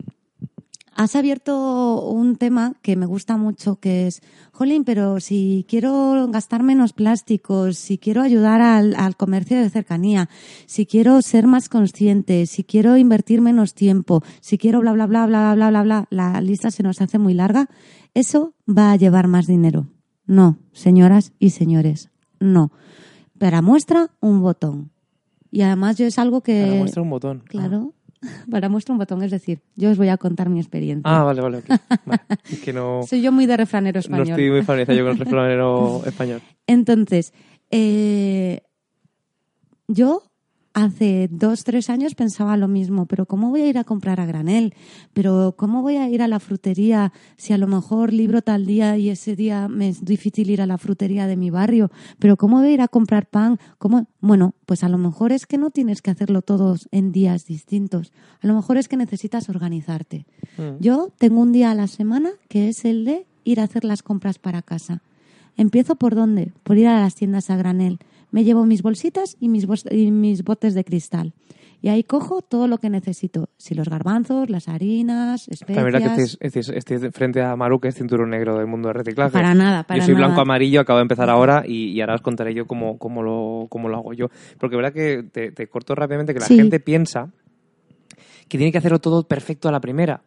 has 1.01 1.17
abierto 1.17 2.03
un 2.03 2.37
tema 2.37 2.75
que 2.83 2.95
me 2.95 3.07
gusta 3.07 3.39
mucho, 3.39 3.77
que 3.77 4.07
es, 4.07 4.21
jolín, 4.53 4.85
pero 4.85 5.19
si 5.19 5.65
quiero 5.67 6.29
gastar 6.29 6.63
menos 6.63 6.93
plásticos, 6.93 7.79
si 7.79 7.97
quiero 7.97 8.21
ayudar 8.21 8.61
al, 8.61 8.95
al 8.95 9.17
comercio 9.17 9.59
de 9.59 9.71
cercanía, 9.71 10.29
si 10.67 10.85
quiero 10.85 11.23
ser 11.23 11.47
más 11.47 11.71
consciente, 11.71 12.45
si 12.45 12.65
quiero 12.65 12.99
invertir 12.99 13.41
menos 13.41 13.73
tiempo, 13.73 14.23
si 14.43 14.59
quiero 14.59 14.81
bla, 14.81 14.93
bla, 14.93 15.07
bla, 15.07 15.25
bla, 15.25 15.55
bla, 15.55 15.71
bla, 15.71 15.83
bla, 15.83 16.07
la 16.11 16.39
lista 16.43 16.71
se 16.71 16.83
nos 16.83 17.01
hace 17.01 17.17
muy 17.17 17.33
larga, 17.33 17.71
eso 18.13 18.53
va 18.69 18.93
a 18.93 18.97
llevar 18.97 19.27
más 19.27 19.47
dinero. 19.47 19.87
No, 20.27 20.59
señoras 20.73 21.33
y 21.39 21.51
señores, 21.51 22.11
no. 22.41 22.73
Para 23.39 23.63
muestra, 23.63 24.11
un 24.21 24.43
botón. 24.43 24.91
Y 25.51 25.63
además 25.63 25.97
yo 25.97 26.05
es 26.05 26.19
algo 26.19 26.43
que... 26.43 26.63
Para 26.63 26.75
muestra 26.75 27.03
un 27.03 27.11
botón. 27.11 27.43
Claro, 27.47 27.95
para 28.51 28.69
muestra 28.69 28.93
un 28.93 28.99
botón, 28.99 29.23
es 29.23 29.31
decir, 29.31 29.61
yo 29.77 29.91
os 29.91 29.97
voy 29.97 30.09
a 30.09 30.17
contar 30.17 30.49
mi 30.49 30.61
experiencia. 30.61 31.03
Ah, 31.11 31.23
vale, 31.25 31.41
vale. 31.41 31.59
ok. 31.59 31.65
Vale. 32.07 32.21
Es 32.51 32.61
que 32.61 32.73
no, 32.73 33.03
Soy 33.09 33.23
yo 33.23 33.33
muy 33.33 33.47
de 33.47 33.57
refranero 33.57 33.97
no 33.97 34.01
español. 34.01 34.29
estoy 34.29 34.51
muy 34.51 34.63
familiarizado 34.63 34.99
yo 34.99 35.05
con 35.05 35.13
el 35.13 35.19
refranero 35.25 36.03
español. 36.07 36.43
Entonces, 36.67 37.33
eh, 37.71 38.63
yo 39.89 40.23
hace 40.73 41.29
dos, 41.31 41.65
tres 41.65 41.91
años 41.91 42.15
pensaba 42.15 42.57
lo 42.57 42.69
mismo, 42.69 43.07
pero 43.07 43.27
¿cómo 43.27 43.51
voy 43.51 43.63
a 43.63 43.69
ir 43.69 43.79
a 43.79 43.85
comprar 43.85 44.21
a 44.21 44.27
granel? 44.27 44.75
Pero 45.13 45.55
¿cómo 45.57 45.83
voy 45.83 45.97
a 45.97 46.09
ir 46.09 46.23
a 46.23 46.29
la 46.29 46.41
frutería 46.41 47.13
si 47.37 47.53
a 47.53 47.59
lo 47.59 47.67
mejor 47.67 48.13
libro 48.13 48.43
tal 48.43 48.67
día 48.67 48.97
y 48.97 49.11
ese 49.11 49.37
día 49.37 49.69
me 49.69 49.89
es 49.89 50.05
difícil 50.05 50.51
ir 50.51 50.63
a 50.63 50.67
la 50.67 50.79
frutería 50.79 51.27
de 51.27 51.37
mi 51.37 51.51
barrio? 51.51 51.91
Pero 52.19 52.37
¿cómo 52.37 52.59
voy 52.59 52.69
a 52.69 52.75
ir 52.75 52.81
a 52.83 52.89
comprar 52.89 53.27
pan? 53.27 53.59
¿Cómo? 53.79 54.07
Bueno, 54.21 54.55
pues 54.67 54.85
a 54.85 54.89
lo 54.89 54.99
mejor 54.99 55.33
es 55.33 55.47
que 55.47 55.59
no 55.59 55.71
tienes 55.71 56.03
que 56.03 56.11
hacerlo 56.11 56.43
todos 56.43 56.89
en 56.93 57.13
días 57.13 57.47
distintos. 57.47 58.13
A 58.41 58.47
lo 58.47 58.55
mejor 58.55 58.77
es 58.77 58.89
que 58.89 58.97
necesitas 58.97 59.49
organizarte. 59.49 60.27
Mm. 60.57 60.81
Yo 60.81 61.13
tengo 61.19 61.41
un 61.41 61.53
día 61.53 61.71
a 61.71 61.75
la 61.75 61.89
semana 61.89 62.31
que 62.49 62.69
es 62.69 62.85
el 62.85 63.05
de 63.05 63.27
ir 63.45 63.61
a 63.61 63.65
hacer 63.65 63.85
las 63.85 64.03
compras 64.03 64.39
para 64.39 64.63
casa. 64.63 65.03
Empiezo 65.57 65.97
por 65.97 66.15
dónde? 66.15 66.53
Por 66.63 66.79
ir 66.79 66.87
a 66.87 67.01
las 67.01 67.15
tiendas 67.15 67.51
a 67.51 67.57
granel. 67.57 67.99
Me 68.33 68.45
llevo 68.45 68.65
mis 68.67 68.83
bolsitas 68.83 69.37
y 69.41 69.49
mis, 69.49 69.67
y 69.91 70.11
mis 70.11 70.45
botes 70.45 70.75
de 70.75 70.85
cristal. 70.85 71.33
Y 71.83 71.89
ahí 71.89 72.05
cojo 72.05 72.43
todo 72.43 72.69
lo 72.69 72.77
que 72.77 72.91
necesito. 72.91 73.49
Si 73.57 73.75
los 73.75 73.89
garbanzos, 73.89 74.51
las 74.51 74.69
harinas, 74.69 75.49
La 75.67 75.83
verdad 75.83 76.15
que 76.15 76.23
especias... 76.25 76.69
estés, 76.69 77.15
frente 77.15 77.41
a 77.41 77.57
Maru, 77.57 77.81
que 77.81 77.89
es 77.89 77.95
cinturón 77.95 78.29
negro 78.31 78.59
del 78.59 78.67
mundo 78.67 78.89
de 78.89 78.93
reciclaje. 78.95 79.33
Para 79.33 79.55
nada, 79.55 79.85
para 79.85 79.99
Yo 80.01 80.05
soy 80.05 80.15
nada. 80.15 80.27
blanco-amarillo, 80.27 80.81
acabo 80.83 80.99
de 80.99 81.03
empezar 81.05 81.31
ahora 81.31 81.65
y, 81.67 81.87
y 81.93 82.01
ahora 82.03 82.17
os 82.17 82.21
contaré 82.21 82.53
yo 82.53 82.67
cómo, 82.67 82.99
cómo, 82.99 83.23
lo, 83.23 83.67
cómo 83.71 83.89
lo 83.89 83.97
hago 83.97 84.13
yo. 84.13 84.29
Porque 84.59 84.77
verdad 84.77 84.93
que 84.93 85.23
te, 85.23 85.53
te 85.53 85.69
corto 85.69 85.95
rápidamente 85.95 86.35
que 86.35 86.41
la 86.41 86.47
Sí. 86.47 86.57
gente 86.57 86.81
piensa 86.81 87.31
que 88.49 88.59
tiene 88.59 88.73
que 88.73 88.79
hacerlo 88.79 88.99
todo 88.99 89.27
perfecto 89.27 89.69
a 89.69 89.73
la 89.73 89.81
primera. 89.81 90.23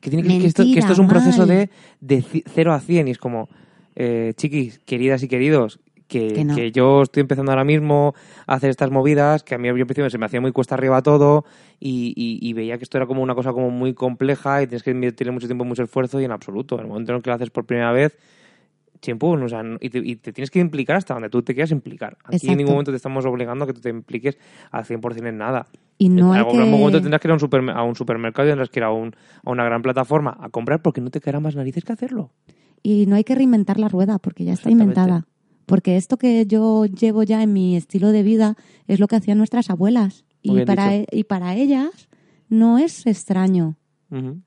Que, 0.00 0.08
tiene 0.10 0.26
que, 0.26 0.38
que 0.38 0.46
esto, 0.46 0.62
que 0.62 0.78
esto 0.78 0.92
es 0.92 0.98
un 0.98 1.08
proceso 1.08 1.44
de, 1.46 1.68
de 2.00 2.22
0 2.22 2.72
a 2.72 2.80
100 2.80 3.08
y 3.08 3.10
es 3.10 3.18
como, 3.18 3.48
eh, 3.96 4.32
chiquis, 4.36 4.78
queridas 4.86 5.22
y 5.22 5.28
queridos, 5.28 5.80
que, 6.08 6.32
Que 6.34 6.44
no. 6.44 6.54
que 6.54 6.70
yo 6.72 7.02
estoy 7.02 7.20
empezando 7.22 7.50
ahora 7.52 7.64
mismo 7.64 8.14
a 8.46 8.54
hacer 8.54 8.70
estas 8.70 8.90
movidas, 8.90 9.42
que 9.42 9.54
a 9.56 9.58
mí 9.58 9.68
al 9.68 9.74
principio 9.74 10.08
se 10.08 10.18
me 10.18 10.26
hacía 10.26 10.40
muy 10.40 10.52
cuesta 10.52 10.74
arriba 10.76 11.02
todo 11.02 11.44
y, 11.80 12.12
y- 12.16 12.38
y 12.48 12.52
veía 12.52 12.78
que 12.78 12.84
esto 12.84 12.96
era 12.98 13.06
como 13.06 13.22
una 13.22 13.34
cosa 13.34 13.52
como 13.52 13.70
muy 13.70 13.92
compleja 13.94 14.62
y 14.62 14.66
tienes 14.66 14.82
que 14.84 14.92
invertir 14.92 15.30
mucho 15.32 15.46
tiempo, 15.48 15.64
mucho 15.64 15.82
esfuerzo 15.82 16.20
y 16.20 16.24
en 16.24 16.30
absoluto. 16.32 16.76
En 16.76 16.82
el 16.82 16.86
momento 16.88 17.12
en 17.12 17.16
el 17.16 17.22
que 17.22 17.30
lo 17.30 17.34
haces 17.34 17.50
por 17.50 17.64
primera 17.66 17.90
vez, 17.92 18.16
chimpún, 19.00 19.42
o 19.42 19.48
sea, 19.48 19.62
y 19.80 19.90
te, 19.90 19.98
y 19.98 20.16
te 20.16 20.32
tienes 20.32 20.50
que 20.50 20.58
implicar 20.58 20.96
hasta 20.96 21.14
donde 21.14 21.28
tú 21.28 21.42
te 21.42 21.54
quieras 21.54 21.70
implicar. 21.70 22.16
Aquí 22.24 22.46
en 22.52 22.58
ningún 22.58 22.72
momento 22.74 22.90
te 22.92 22.96
estamos 22.96 23.26
obligando 23.26 23.64
a 23.64 23.66
que 23.66 23.74
tú 23.74 23.80
te 23.80 23.90
impliques 23.90 24.38
al 24.70 24.84
100% 24.84 25.26
en 25.28 25.38
nada. 25.38 25.66
Y 25.98 26.08
no 26.08 26.32
en 26.34 26.38
algún 26.38 26.70
momento 26.70 27.00
tendrás 27.02 27.20
que 27.20 27.28
ir 27.28 27.32
a 27.32 27.34
un, 27.34 27.40
supermer- 27.40 27.74
a 27.76 27.82
un 27.82 27.94
supermercado 27.94 28.48
y 28.48 28.50
tendrás 28.52 28.70
que 28.70 28.80
ir 28.80 28.84
a, 28.84 28.90
un- 28.90 29.14
a 29.44 29.50
una 29.50 29.64
gran 29.64 29.82
plataforma 29.82 30.36
a 30.40 30.48
comprar 30.50 30.80
porque 30.82 31.00
no 31.00 31.10
te 31.10 31.20
quedará 31.20 31.40
más 31.40 31.56
narices 31.56 31.84
que 31.84 31.92
hacerlo. 31.92 32.30
Y 32.82 33.06
no 33.06 33.16
hay 33.16 33.24
que 33.24 33.34
reinventar 33.34 33.78
la 33.78 33.88
rueda 33.88 34.18
porque 34.18 34.44
ya 34.44 34.52
está 34.52 34.70
inventada. 34.70 35.26
Porque 35.66 35.96
esto 35.96 36.16
que 36.16 36.46
yo 36.46 36.86
llevo 36.86 37.22
ya 37.24 37.42
en 37.42 37.52
mi 37.52 37.76
estilo 37.76 38.12
de 38.12 38.22
vida 38.22 38.56
es 38.86 39.00
lo 39.00 39.08
que 39.08 39.16
hacían 39.16 39.38
nuestras 39.38 39.68
abuelas. 39.68 40.24
Muy 40.44 40.62
Y 40.62 40.64
para, 40.64 40.94
e- 40.94 41.06
y 41.10 41.24
para 41.24 41.54
ellas 41.56 42.08
no 42.48 42.78
es 42.78 43.06
extraño. 43.06 43.76
Ujú. 44.10 44.40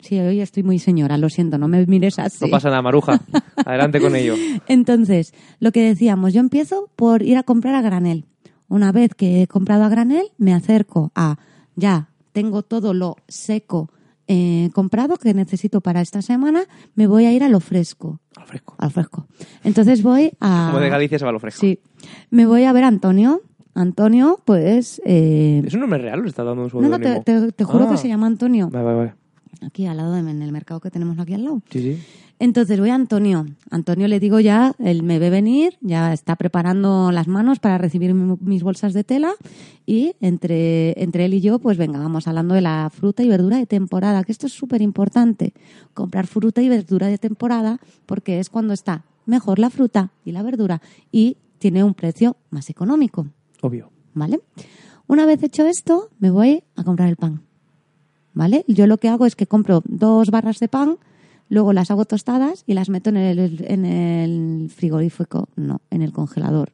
Sí, 0.00 0.18
hoy 0.20 0.40
estoy 0.40 0.62
muy 0.62 0.78
señora, 0.78 1.16
lo 1.16 1.30
siento, 1.30 1.56
no 1.56 1.66
me 1.66 1.84
mires 1.86 2.18
así. 2.18 2.44
No 2.44 2.50
pasa 2.50 2.68
nada, 2.68 2.82
Maruja. 2.82 3.20
Adelante 3.64 4.00
con 4.00 4.14
ello. 4.14 4.34
Entonces, 4.68 5.32
lo 5.60 5.72
que 5.72 5.82
decíamos, 5.82 6.34
yo 6.34 6.40
empiezo 6.40 6.90
por 6.94 7.22
ir 7.22 7.36
a 7.38 7.42
comprar 7.42 7.74
a 7.74 7.82
granel. 7.82 8.26
Una 8.68 8.92
vez 8.92 9.14
que 9.14 9.42
he 9.42 9.46
comprado 9.46 9.82
a 9.84 9.88
granel, 9.88 10.26
me 10.36 10.52
acerco 10.52 11.10
a, 11.14 11.38
ya, 11.74 12.10
tengo 12.32 12.62
todo 12.62 12.92
lo 12.92 13.16
seco 13.28 13.90
eh, 14.28 14.70
comprado 14.74 15.16
que 15.16 15.34
necesito 15.34 15.80
para 15.80 16.00
esta 16.00 16.22
semana, 16.22 16.62
me 16.94 17.06
voy 17.06 17.26
a 17.26 17.32
ir 17.32 17.42
a 17.44 17.48
lo 17.48 17.60
fresco. 17.60 18.20
Al 18.36 18.46
fresco. 18.46 18.74
Al 18.78 18.90
fresco. 18.90 19.26
Entonces 19.64 20.02
voy 20.02 20.32
a... 20.40 20.68
Como 20.70 20.80
de 20.82 20.88
Galicia 20.90 21.18
se 21.18 21.24
va 21.24 21.30
a 21.30 21.32
lo 21.32 21.40
fresco. 21.40 21.60
Sí. 21.60 21.78
Me 22.30 22.46
voy 22.46 22.64
a 22.64 22.72
ver 22.72 22.84
a 22.84 22.88
Antonio. 22.88 23.40
Antonio, 23.74 24.38
pues... 24.44 25.02
eh, 25.04 25.62
¿Es 25.66 25.74
un 25.74 25.80
nombre 25.80 25.98
real 25.98 26.20
o 26.20 26.22
le 26.22 26.28
está 26.28 26.44
dando 26.44 26.62
un 26.72 26.82
No, 26.82 26.88
no, 26.88 26.98
te, 27.00 27.20
te- 27.20 27.52
te 27.52 27.64
juro 27.64 27.86
Ah. 27.86 27.90
que 27.90 27.96
se 27.96 28.08
llama 28.08 28.26
Antonio. 28.26 28.68
Vale, 28.70 28.84
vale, 28.84 28.96
vale. 28.98 29.14
Aquí 29.66 29.86
al 29.86 29.96
lado, 29.96 30.12
de, 30.12 30.20
en 30.20 30.42
el 30.42 30.52
mercado 30.52 30.80
que 30.80 30.90
tenemos 30.90 31.18
aquí 31.18 31.34
al 31.34 31.44
lado. 31.44 31.62
Sí, 31.70 31.80
sí. 31.80 32.02
Entonces 32.44 32.78
voy 32.78 32.90
a 32.90 32.94
Antonio. 32.94 33.46
Antonio 33.70 34.06
le 34.06 34.20
digo 34.20 34.38
ya, 34.38 34.74
él 34.78 35.02
me 35.02 35.18
ve 35.18 35.30
venir, 35.30 35.78
ya 35.80 36.12
está 36.12 36.36
preparando 36.36 37.10
las 37.10 37.26
manos 37.26 37.58
para 37.58 37.78
recibir 37.78 38.12
mi- 38.12 38.36
mis 38.42 38.62
bolsas 38.62 38.92
de 38.92 39.02
tela 39.02 39.32
y 39.86 40.14
entre, 40.20 41.02
entre 41.02 41.24
él 41.24 41.32
y 41.32 41.40
yo, 41.40 41.58
pues 41.58 41.78
venga, 41.78 41.98
vamos 41.98 42.28
hablando 42.28 42.54
de 42.54 42.60
la 42.60 42.90
fruta 42.92 43.22
y 43.22 43.28
verdura 43.30 43.56
de 43.56 43.64
temporada, 43.64 44.22
que 44.24 44.32
esto 44.32 44.46
es 44.46 44.52
súper 44.52 44.82
importante. 44.82 45.54
Comprar 45.94 46.26
fruta 46.26 46.60
y 46.60 46.68
verdura 46.68 47.06
de 47.06 47.16
temporada 47.16 47.80
porque 48.04 48.38
es 48.40 48.50
cuando 48.50 48.74
está 48.74 49.04
mejor 49.24 49.58
la 49.58 49.70
fruta 49.70 50.10
y 50.22 50.32
la 50.32 50.42
verdura 50.42 50.82
y 51.10 51.38
tiene 51.58 51.82
un 51.82 51.94
precio 51.94 52.36
más 52.50 52.68
económico. 52.68 53.26
Obvio. 53.62 53.88
¿vale? 54.12 54.40
Una 55.06 55.24
vez 55.24 55.42
hecho 55.42 55.64
esto, 55.64 56.10
me 56.18 56.30
voy 56.30 56.62
a 56.76 56.84
comprar 56.84 57.08
el 57.08 57.16
pan, 57.16 57.40
¿vale? 58.34 58.66
Yo 58.68 58.86
lo 58.86 58.98
que 58.98 59.08
hago 59.08 59.24
es 59.24 59.34
que 59.34 59.46
compro 59.46 59.82
dos 59.86 60.30
barras 60.30 60.58
de 60.60 60.68
pan, 60.68 60.98
luego 61.48 61.72
las 61.72 61.90
hago 61.90 62.04
tostadas 62.04 62.64
y 62.66 62.74
las 62.74 62.88
meto 62.88 63.10
en 63.10 63.16
el, 63.16 63.64
en 63.66 63.84
el 63.84 64.70
frigorífico, 64.70 65.48
no, 65.56 65.80
en 65.90 66.02
el 66.02 66.12
congelador. 66.12 66.72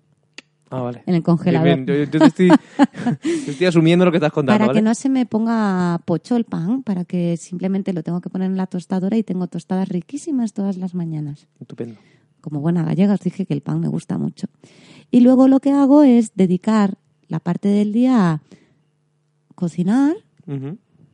Ah, 0.72 0.82
vale. 0.82 1.02
En 1.06 1.16
el 1.16 1.22
congelador. 1.24 1.66
Bien, 1.66 1.84
bien. 1.84 2.06
Yo, 2.06 2.12
yo 2.12 2.18
te 2.20 2.26
estoy, 2.26 2.48
te 3.22 3.50
estoy 3.50 3.66
asumiendo 3.66 4.04
lo 4.04 4.12
que 4.12 4.18
estás 4.18 4.32
contando, 4.32 4.56
Para 4.56 4.66
¿vale? 4.68 4.78
que 4.78 4.82
no 4.82 4.94
se 4.94 5.08
me 5.08 5.26
ponga 5.26 6.00
pocho 6.04 6.36
el 6.36 6.44
pan, 6.44 6.84
para 6.84 7.04
que 7.04 7.36
simplemente 7.36 7.92
lo 7.92 8.04
tengo 8.04 8.20
que 8.20 8.30
poner 8.30 8.48
en 8.50 8.56
la 8.56 8.68
tostadora 8.68 9.16
y 9.16 9.24
tengo 9.24 9.48
tostadas 9.48 9.88
riquísimas 9.88 10.52
todas 10.52 10.76
las 10.76 10.94
mañanas. 10.94 11.48
Estupendo. 11.60 11.96
como 12.40 12.60
buena 12.60 12.84
gallega 12.84 13.14
os 13.14 13.20
dije 13.20 13.46
que 13.46 13.54
el 13.54 13.62
pan 13.62 13.80
me 13.80 13.88
gusta 13.88 14.16
mucho. 14.16 14.46
Y 15.10 15.20
luego 15.20 15.48
lo 15.48 15.58
que 15.58 15.72
hago 15.72 16.04
es 16.04 16.36
dedicar 16.36 16.98
la 17.26 17.40
parte 17.40 17.68
del 17.68 17.92
día 17.92 18.30
a 18.30 18.42
cocinar 19.56 20.16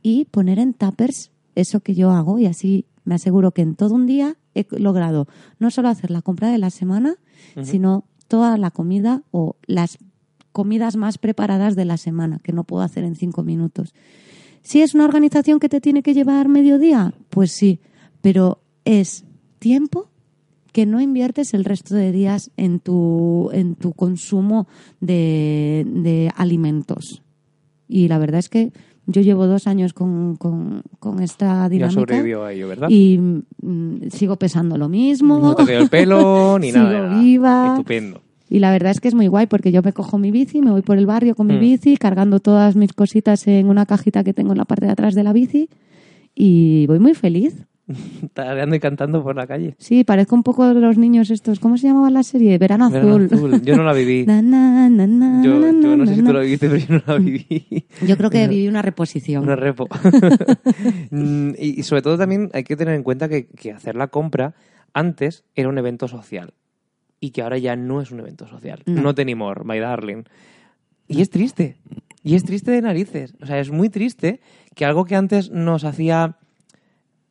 y 0.01 0.25
poner 0.25 0.59
en 0.59 0.73
tuppers 0.73 1.31
eso 1.55 1.79
que 1.79 1.95
yo 1.95 2.11
hago 2.11 2.39
y 2.39 2.45
así 2.45 2.85
me 3.07 3.15
aseguro 3.15 3.51
que 3.51 3.61
en 3.61 3.75
todo 3.75 3.95
un 3.95 4.05
día 4.05 4.35
he 4.53 4.67
logrado 4.77 5.27
no 5.59 5.71
solo 5.71 5.87
hacer 5.87 6.11
la 6.11 6.21
compra 6.21 6.51
de 6.51 6.57
la 6.57 6.69
semana, 6.69 7.15
sino 7.63 8.03
toda 8.27 8.57
la 8.57 8.69
comida 8.69 9.23
o 9.31 9.55
las 9.65 9.97
comidas 10.51 10.97
más 10.97 11.17
preparadas 11.17 11.77
de 11.77 11.85
la 11.85 11.95
semana, 11.95 12.39
que 12.43 12.51
no 12.51 12.65
puedo 12.65 12.83
hacer 12.83 13.05
en 13.05 13.15
cinco 13.15 13.43
minutos. 13.43 13.93
Si 14.61 14.81
es 14.81 14.93
una 14.93 15.05
organización 15.05 15.59
que 15.59 15.69
te 15.69 15.79
tiene 15.79 16.03
que 16.03 16.13
llevar 16.13 16.49
mediodía, 16.49 17.13
pues 17.29 17.53
sí, 17.53 17.79
pero 18.19 18.59
es 18.83 19.23
tiempo 19.59 20.09
que 20.73 20.85
no 20.85 20.99
inviertes 20.99 21.53
el 21.53 21.63
resto 21.63 21.95
de 21.95 22.11
días 22.11 22.51
en 22.57 22.81
tu, 22.81 23.51
en 23.53 23.75
tu 23.75 23.93
consumo 23.93 24.67
de, 24.99 25.85
de 25.87 26.29
alimentos. 26.35 27.23
Y 27.87 28.09
la 28.09 28.17
verdad 28.17 28.39
es 28.39 28.49
que 28.49 28.73
yo 29.07 29.21
llevo 29.21 29.47
dos 29.47 29.65
años 29.67 29.93
con, 29.93 30.35
con, 30.35 30.83
con 30.99 31.21
esta 31.23 31.63
Ya 31.63 31.69
dinámica 31.69 32.01
sobrevivió 32.01 32.43
a 32.43 32.53
ello, 32.53 32.67
¿verdad? 32.67 32.89
y 32.89 33.17
mm, 33.17 34.09
sigo 34.11 34.35
pesando 34.35 34.77
lo 34.77 34.89
mismo. 34.89 35.39
No 35.39 35.55
te 35.55 35.75
el 35.75 35.89
pelo 35.89 36.57
ni 36.61 36.71
nada. 36.71 37.17
viva. 37.19 37.69
Estupendo. 37.69 38.21
Y 38.49 38.59
la 38.59 38.71
verdad 38.71 38.91
es 38.91 39.01
que 39.01 39.07
es 39.09 39.13
muy 39.15 39.27
guay 39.27 39.47
porque 39.47 39.71
yo 39.73 39.81
me 39.81 39.91
cojo 39.91 40.17
mi 40.17 40.31
bici, 40.31 40.61
me 40.61 40.71
voy 40.71 40.81
por 40.81 40.97
el 40.97 41.05
barrio 41.05 41.35
con 41.35 41.47
mi 41.47 41.55
Mm. 41.55 41.59
bici, 41.59 41.97
cargando 41.97 42.39
todas 42.39 42.75
mis 42.77 42.93
cositas 42.93 43.45
en 43.47 43.67
una 43.67 43.85
cajita 43.85 44.23
que 44.23 44.33
tengo 44.33 44.51
en 44.53 44.57
la 44.57 44.65
parte 44.65 44.85
de 44.85 44.91
atrás 44.93 45.15
de 45.15 45.23
la 45.23 45.33
bici 45.33 45.69
y 46.35 46.85
voy 46.87 46.99
muy 46.99 47.13
feliz. 47.13 47.65
Tarareando 48.33 48.75
y 48.75 48.79
cantando 48.79 49.23
por 49.23 49.35
la 49.35 49.47
calle. 49.47 49.75
Sí, 49.79 50.03
parezco 50.03 50.35
un 50.35 50.43
poco 50.43 50.73
de 50.73 50.79
los 50.79 50.97
niños 50.97 51.31
estos. 51.31 51.59
¿Cómo 51.59 51.77
se 51.77 51.87
llamaba 51.87 52.09
la 52.09 52.23
serie? 52.23 52.57
Verano 52.57 52.89
Verano 52.89 53.25
Azul. 53.25 53.61
Yo 53.63 53.75
no 53.75 53.83
la 53.83 53.93
viví. 53.93 54.25
Na, 54.27 54.41
na, 54.41 54.89
na, 54.89 55.07
na, 55.07 55.43
Yo, 55.43 55.59
no 55.59 56.05
sé 56.05 56.15
si 56.15 56.23
tú 56.23 56.33
la 56.33 56.41
viviste, 56.41 56.69
pero 56.69 56.79
yo 56.79 56.95
no 56.95 57.03
la 57.05 57.17
viví. 57.17 57.85
Yo 58.05 58.17
creo 58.17 58.29
que 58.29 58.47
viví 58.49 58.67
una 58.67 58.81
reposición. 58.81 59.43
Una 59.43 59.55
repo. 59.55 59.87
Mm, 61.11 61.51
y, 61.57 61.79
y 61.79 61.83
sobre 61.83 62.01
todo 62.01 62.17
también 62.17 62.49
hay 62.53 62.63
que 62.63 62.75
tener 62.75 62.93
en 62.95 63.03
cuenta 63.03 63.29
que, 63.29 63.47
que 63.47 63.71
hacer 63.71 63.95
la 63.95 64.07
compra 64.07 64.55
antes 64.93 65.45
era 65.55 65.69
un 65.69 65.77
evento 65.77 66.07
social. 66.07 66.53
Y 67.19 67.31
que 67.31 67.41
ahora 67.41 67.57
ya 67.57 67.75
no 67.75 68.01
es 68.01 68.11
un 68.11 68.19
evento 68.19 68.47
social. 68.47 68.83
No. 68.85 69.01
No, 69.01 69.15
tenemos, 69.15 69.55
my 69.63 69.79
darling. 69.79 70.23
Y 71.07 71.21
es 71.21 71.29
triste. 71.29 71.77
Y 72.23 72.35
es 72.35 72.43
triste 72.43 72.71
de 72.71 72.81
narices. 72.81 73.35
O 73.41 73.45
sea, 73.45 73.59
es 73.59 73.71
muy 73.71 73.89
triste 73.89 74.41
que 74.75 74.85
algo 74.85 75.05
que 75.05 75.15
antes 75.15 75.49
nos 75.49 75.83
hacía, 75.83 76.37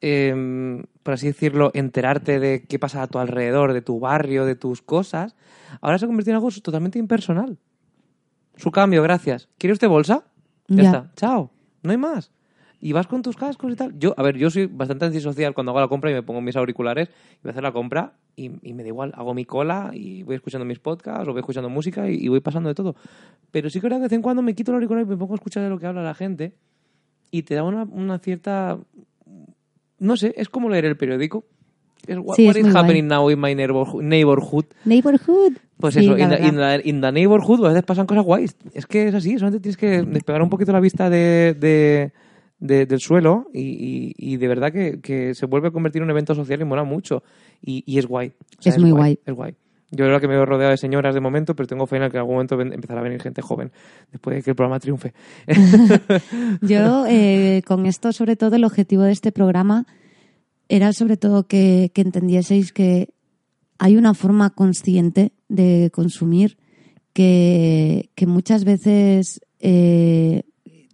em, 0.08 0.84
por 1.02 1.14
así 1.14 1.26
decirlo, 1.26 1.70
enterarte 1.74 2.38
de 2.38 2.64
qué 2.66 2.78
pasa 2.78 3.02
a 3.02 3.06
tu 3.06 3.18
alrededor, 3.18 3.72
de 3.72 3.82
tu 3.82 3.98
barrio, 4.00 4.44
de 4.44 4.54
tus 4.54 4.82
cosas, 4.82 5.34
ahora 5.80 5.98
se 5.98 6.04
ha 6.04 6.08
convertido 6.08 6.32
en 6.32 6.36
algo 6.44 6.50
totalmente 6.62 6.98
impersonal. 6.98 7.58
Su 8.56 8.70
cambio, 8.70 9.02
gracias. 9.02 9.48
¿Quiere 9.58 9.72
usted 9.74 9.88
bolsa? 9.88 10.24
Ya, 10.68 10.82
Ya. 10.82 10.88
está. 10.90 11.12
Chao. 11.16 11.50
No 11.82 11.90
hay 11.90 11.96
más. 11.98 12.32
y 12.78 12.92
vas 12.92 13.06
con 13.06 13.22
tus 13.22 13.36
cascos 13.36 13.72
y 13.72 13.74
tal. 13.74 13.98
Yo, 13.98 14.14
a 14.18 14.22
ver, 14.22 14.36
yo 14.36 14.50
soy 14.50 14.66
bastante 14.66 15.06
antisocial 15.06 15.54
cuando 15.54 15.70
hago 15.72 15.80
la 15.80 15.88
compra 15.88 16.10
y 16.10 16.14
me 16.14 16.22
pongo 16.22 16.40
mis 16.42 16.56
auriculares 16.56 17.08
y 17.08 17.38
voy 17.42 17.48
a 17.48 17.50
hacer 17.52 17.62
la 17.62 17.72
compra 17.72 18.12
y, 18.36 18.50
y 18.68 18.74
me 18.74 18.82
da 18.82 18.88
igual, 18.88 19.12
hago 19.16 19.32
mi 19.32 19.44
cola 19.46 19.90
y 19.94 20.22
voy 20.24 20.36
escuchando 20.36 20.64
mis 20.66 20.78
podcasts 20.78 21.26
o 21.26 21.32
voy 21.32 21.40
escuchando 21.40 21.70
música 21.70 22.08
y, 22.10 22.16
y 22.16 22.28
voy 22.28 22.40
pasando 22.40 22.68
de 22.68 22.74
todo. 22.74 22.94
Pero 23.50 23.70
sí 23.70 23.80
que 23.80 23.86
ahora 23.86 23.96
de 23.96 24.02
vez 24.02 24.12
en 24.12 24.20
cuando 24.22 24.42
me 24.42 24.54
quito 24.54 24.72
el 24.72 24.76
auricular 24.76 25.04
y 25.04 25.06
me 25.08 25.16
pongo 25.16 25.32
a 25.32 25.36
escuchar 25.36 25.62
de 25.62 25.70
lo 25.70 25.78
que 25.78 25.86
habla 25.86 26.02
la 26.02 26.14
gente 26.14 26.54
y 27.30 27.42
te 27.44 27.54
da 27.54 27.64
una, 27.64 27.84
una 27.84 28.18
cierta... 28.18 28.78
No 29.98 30.16
sé, 30.16 30.34
es 30.36 30.48
como 30.48 30.68
leer 30.68 30.84
el 30.84 30.96
periódico. 30.96 31.44
Es, 32.06 32.18
what 32.18 32.36
Sí, 32.36 32.42
es 32.46 32.48
what 32.48 32.56
is 32.56 32.72
guay. 32.72 32.76
happening 32.84 33.06
now 33.08 33.28
in 33.30 33.40
my 33.40 33.54
neighborhood? 33.54 34.02
neighborhood? 34.02 34.64
Neighborhood. 34.84 35.52
Pues 35.78 35.94
Sí, 35.94 36.00
eso, 36.00 36.16
la 36.16 36.22
in, 36.24 36.30
the, 36.30 36.46
in 36.48 36.56
the- 36.56 36.88
in 36.88 37.00
the 37.00 37.12
neighborhood 37.12 37.64
a 37.64 37.68
veces 37.68 37.82
pasan 37.84 38.06
cosas 38.06 38.24
guays. 38.24 38.56
Es 38.74 38.86
que 38.86 39.08
es 39.08 39.14
así, 39.14 39.38
solamente 39.38 39.60
tienes 39.62 39.76
que 39.76 40.02
despegar 40.02 40.40
un 40.42 40.48
poquito 40.50 40.72
la 40.72 40.80
vista 40.80 41.10
de, 41.10 41.54
de- 41.58 42.12
de- 42.58 42.86
del 42.86 43.00
suelo 43.00 43.48
y, 43.52 43.60
y- 43.60 44.14
y 44.16 44.36
de 44.36 44.48
verdad 44.48 44.72
que, 44.72 45.00
que 45.00 45.34
se 45.34 45.46
vuelve 45.46 45.68
a 45.68 45.70
convertir 45.72 46.00
en 46.00 46.04
un 46.04 46.10
evento 46.10 46.34
social 46.34 46.60
y 46.60 46.64
mola 46.64 46.84
mucho. 46.84 47.22
Y, 47.60 47.82
y 47.86 47.98
es 47.98 48.06
guay. 48.06 48.32
O 48.58 48.62
sea, 48.62 48.72
Es 48.72 48.78
muy 48.78 48.90
guay. 48.92 49.18
Es 49.26 49.34
guay. 49.34 49.54
Yo 49.90 50.04
creo 50.04 50.20
que 50.20 50.26
me 50.26 50.34
veo 50.34 50.46
rodeado 50.46 50.72
de 50.72 50.78
señoras 50.78 51.14
de 51.14 51.20
momento, 51.20 51.54
pero 51.54 51.68
tengo 51.68 51.86
fe 51.86 51.96
en 51.96 52.10
que 52.10 52.16
en 52.16 52.20
algún 52.20 52.34
momento 52.34 52.60
empezará 52.60 53.00
a 53.00 53.04
venir 53.04 53.22
gente 53.22 53.40
joven, 53.40 53.70
después 54.10 54.36
de 54.36 54.42
que 54.42 54.50
el 54.50 54.56
programa 54.56 54.80
triunfe. 54.80 55.14
Yo, 56.60 57.06
eh, 57.06 57.62
con 57.66 57.86
esto, 57.86 58.12
sobre 58.12 58.34
todo, 58.34 58.56
el 58.56 58.64
objetivo 58.64 59.02
de 59.02 59.12
este 59.12 59.30
programa 59.30 59.86
era 60.68 60.92
sobre 60.92 61.16
todo 61.16 61.46
que, 61.46 61.92
que 61.94 62.02
entendieseis 62.02 62.72
que 62.72 63.10
hay 63.78 63.96
una 63.96 64.14
forma 64.14 64.50
consciente 64.50 65.32
de 65.48 65.90
consumir 65.92 66.58
que, 67.12 68.10
que 68.14 68.26
muchas 68.26 68.64
veces 68.64 69.40
eh, 69.60 70.42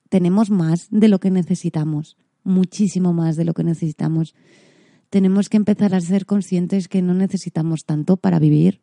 tenemos 0.09 0.50
más 0.50 0.88
de 0.90 1.09
lo 1.09 1.18
que 1.18 1.31
necesitamos, 1.31 2.16
muchísimo 2.44 3.12
más 3.12 3.37
de 3.37 3.44
lo 3.44 3.55
que 3.55 3.64
necesitamos. 3.64 4.35
Tenemos 5.12 5.51
que 5.51 5.59
empezar 5.59 5.94
a 5.94 6.01
ser 6.01 6.25
conscientes 6.25 6.88
que 6.88 7.03
no 7.03 7.12
necesitamos 7.12 7.85
tanto 7.85 8.16
para 8.16 8.38
vivir 8.38 8.81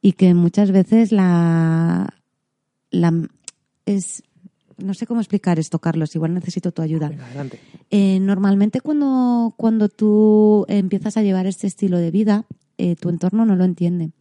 y 0.00 0.12
que 0.12 0.32
muchas 0.32 0.70
veces 0.70 1.12
la, 1.12 2.14
la 2.90 3.28
es 3.84 4.22
no 4.78 4.94
sé 4.94 5.06
cómo 5.06 5.20
explicar 5.20 5.58
esto, 5.58 5.78
Carlos, 5.78 6.14
igual 6.14 6.32
necesito 6.32 6.72
tu 6.72 6.80
ayuda. 6.80 7.10
Venga, 7.10 7.26
adelante. 7.26 7.60
Eh, 7.90 8.20
normalmente 8.20 8.80
cuando, 8.80 9.52
cuando 9.58 9.90
tú 9.90 10.64
empiezas 10.66 11.18
a 11.18 11.22
llevar 11.22 11.46
este 11.46 11.66
estilo 11.66 11.98
de 11.98 12.10
vida, 12.10 12.46
eh, 12.78 12.96
tu 12.96 13.10
entorno 13.10 13.44
no 13.44 13.54
lo 13.54 13.64
entiende 13.64 14.12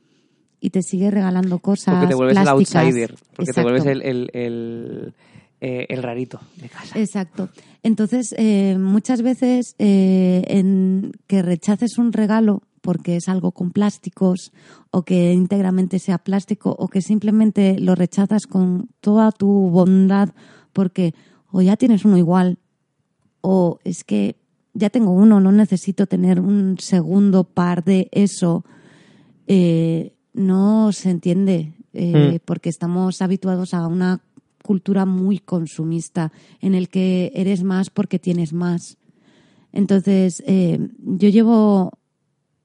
y 0.60 0.72
te 0.72 0.84
sigue 0.84 1.10
regalando 1.10 1.60
cosas 1.60 1.96
Porque 1.96 2.08
te 2.08 2.16
vuelves 2.16 2.38
el 2.38 2.48
outsider, 2.50 3.16
porque 3.34 3.54
te 3.54 3.62
vuelves 3.62 3.86
el, 3.86 4.02
el, 4.02 4.30
el, 4.34 5.14
eh, 5.62 5.86
el 5.90 6.04
rarito 6.04 6.40
de 6.58 6.70
casa. 6.70 7.00
Exacto. 7.00 7.50
Entonces, 7.84 8.34
eh, 8.38 8.78
muchas 8.80 9.22
veces 9.22 9.76
eh, 9.80 10.44
en 10.48 11.12
que 11.28 11.42
rechaces 11.42 11.98
un 11.98 12.14
regalo 12.14 12.62
porque 12.82 13.18
es 13.18 13.28
algo 13.28 13.52
con 13.52 13.72
plásticos 13.72 14.52
o 14.92 15.04
que 15.04 15.34
íntegramente 15.34 16.00
sea 16.00 16.18
plástico 16.18 16.76
o 16.78 16.88
que 16.88 17.02
simplemente 17.02 17.78
lo 17.80 17.96
rechazas 17.96 18.48
con 18.48 18.90
toda 19.02 19.32
tu 19.32 19.48
bondad 19.70 20.30
porque 20.72 21.14
o 21.52 21.62
ya 21.62 21.76
tienes 21.76 22.06
uno 22.06 22.18
igual 22.18 22.58
o 23.42 23.80
es 23.84 24.04
que 24.04 24.38
ya 24.74 24.90
tengo 24.90 25.12
uno, 25.12 25.40
no 25.40 25.52
necesito 25.52 26.08
tener 26.08 26.40
un 26.40 26.78
segundo 26.80 27.44
par 27.44 27.84
de 27.84 28.08
eso, 28.12 28.64
eh, 29.48 30.14
no 30.34 30.92
se 30.92 31.10
entiende 31.10 31.74
eh, 31.94 32.34
Mm. 32.34 32.46
porque 32.46 32.70
estamos 32.70 33.22
habituados 33.22 33.74
a 33.74 33.88
una 33.88 34.22
cultura 34.70 35.04
muy 35.08 35.40
consumista 35.40 36.32
en 36.62 36.76
el 36.76 36.90
que 36.90 37.32
eres 37.34 37.64
más 37.64 37.90
porque 37.90 38.20
tienes 38.20 38.54
más. 38.54 39.00
Entonces, 39.74 40.44
eh, 40.46 40.78
yo 41.00 41.30
llevo 41.30 41.92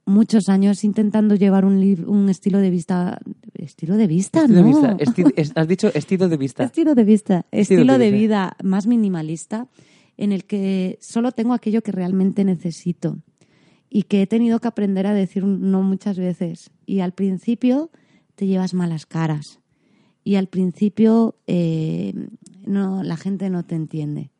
muchos 0.05 0.47
años 0.47 0.83
intentando 0.83 1.33
llevar 1.33 1.65
un, 1.65 2.29
estilo 2.29 2.59
de 2.59 2.69
vista. 2.69 3.17
¿Estilo 3.55 3.97
de 3.97 4.05
vista? 4.05 4.41
Estilo 4.41 4.55
de 4.57 4.61
no. 4.61 4.67
vista. 4.67 4.97
Esti- 4.97 5.33
es- 5.35 5.51
has 5.55 5.67
dicho 5.67 5.87
estilo 5.95 6.29
de 6.29 6.37
vista. 6.37 6.63
Estilo 6.63 6.93
de 6.93 7.03
vista. 7.05 7.45
Estilo 7.51 7.81
Estilo, 7.81 7.93
de 7.97 8.05
de 8.05 8.11
vista. 8.11 8.21
vida 8.21 8.57
más 8.61 8.85
minimalista 8.85 9.67
en 10.15 10.31
el 10.31 10.43
que 10.45 10.99
solo 11.01 11.31
tengo 11.31 11.53
aquello 11.55 11.81
que 11.81 11.91
realmente 11.91 12.43
necesito 12.45 13.17
y 13.89 14.03
que 14.03 14.21
he 14.21 14.27
tenido 14.27 14.59
que 14.59 14.67
aprender 14.67 15.07
a 15.07 15.15
decir 15.15 15.43
no 15.43 15.81
muchas 15.81 16.19
veces. 16.19 16.69
Y 16.85 16.99
al 16.99 17.13
principio 17.13 17.89
te 18.35 18.45
llevas 18.45 18.75
malas 18.75 19.07
caras. 19.07 19.59
Y 20.25 20.35
al 20.35 20.47
principio 20.47 21.35
eh, 21.47 22.13
no, 22.65 23.01
la 23.03 23.15
gente 23.15 23.49
no 23.49 23.63
te 23.63 23.75
entiende. 23.75 24.31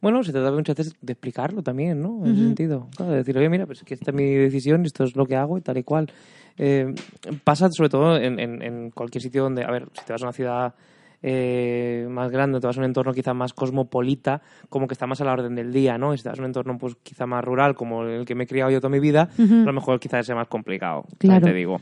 Bueno, 0.00 0.22
se 0.22 0.32
trata 0.32 0.52
muchas 0.52 0.76
veces 0.76 0.94
de 1.02 1.12
explicarlo 1.14 1.62
también, 1.62 2.00
¿no? 2.00 2.24
En 2.24 2.32
ese 2.32 2.42
sentido. 2.44 2.88
Claro, 2.96 3.12
de 3.12 3.18
decir, 3.18 3.36
oye, 3.36 3.48
mira, 3.48 3.66
pues 3.66 3.82
que 3.82 3.94
esta 3.94 4.10
es 4.12 4.14
mi 4.14 4.32
decisión, 4.34 4.84
esto 4.86 5.02
es 5.04 5.16
lo 5.16 5.26
que 5.26 5.34
hago 5.34 5.58
y 5.58 5.62
tal 5.62 5.76
y 5.78 5.82
cual. 5.82 6.10
Eh, 6.56 6.94
pasa 7.42 7.68
sobre 7.70 7.88
todo 7.88 8.16
en, 8.16 8.38
en- 8.38 8.62
en 8.62 8.90
cualquier 8.90 9.20
sitio 9.22 9.42
donde, 9.42 9.64
a 9.64 9.70
ver, 9.70 9.88
si 9.94 10.04
te 10.04 10.12
vas 10.12 10.22
a 10.22 10.26
una 10.26 10.32
ciudad 10.32 10.74
eh, 11.22 12.06
más 12.10 12.30
grande, 12.30 12.60
te 12.60 12.66
vas 12.66 12.76
a 12.76 12.80
un 12.80 12.84
entorno 12.86 13.12
quizá 13.14 13.32
más 13.34 13.52
cosmopolita, 13.54 14.42
como 14.68 14.86
que 14.86 14.92
está 14.94 15.06
más 15.06 15.20
a 15.22 15.24
la 15.24 15.32
orden 15.32 15.54
del 15.54 15.72
día, 15.72 15.96
¿no? 15.98 16.12
Y 16.14 16.18
si 16.18 16.22
te 16.22 16.28
vas 16.28 16.38
a 16.38 16.42
un 16.42 16.46
entorno 16.46 16.76
pues 16.78 16.96
quizá 17.02 17.26
más 17.26 17.42
rural, 17.42 17.74
como 17.74 18.04
el 18.04 18.24
que 18.26 18.34
me 18.34 18.44
he 18.44 18.46
criado 18.46 18.70
yo 18.70 18.78
toda 18.80 18.90
mi 18.90 19.00
vida, 19.00 19.30
a 19.38 19.42
lo 19.64 19.72
mejor 19.72 19.98
quizás 20.00 20.26
sea 20.26 20.34
más 20.34 20.48
complicado, 20.48 21.04
Claro. 21.18 21.46
te 21.46 21.54
digo. 21.54 21.80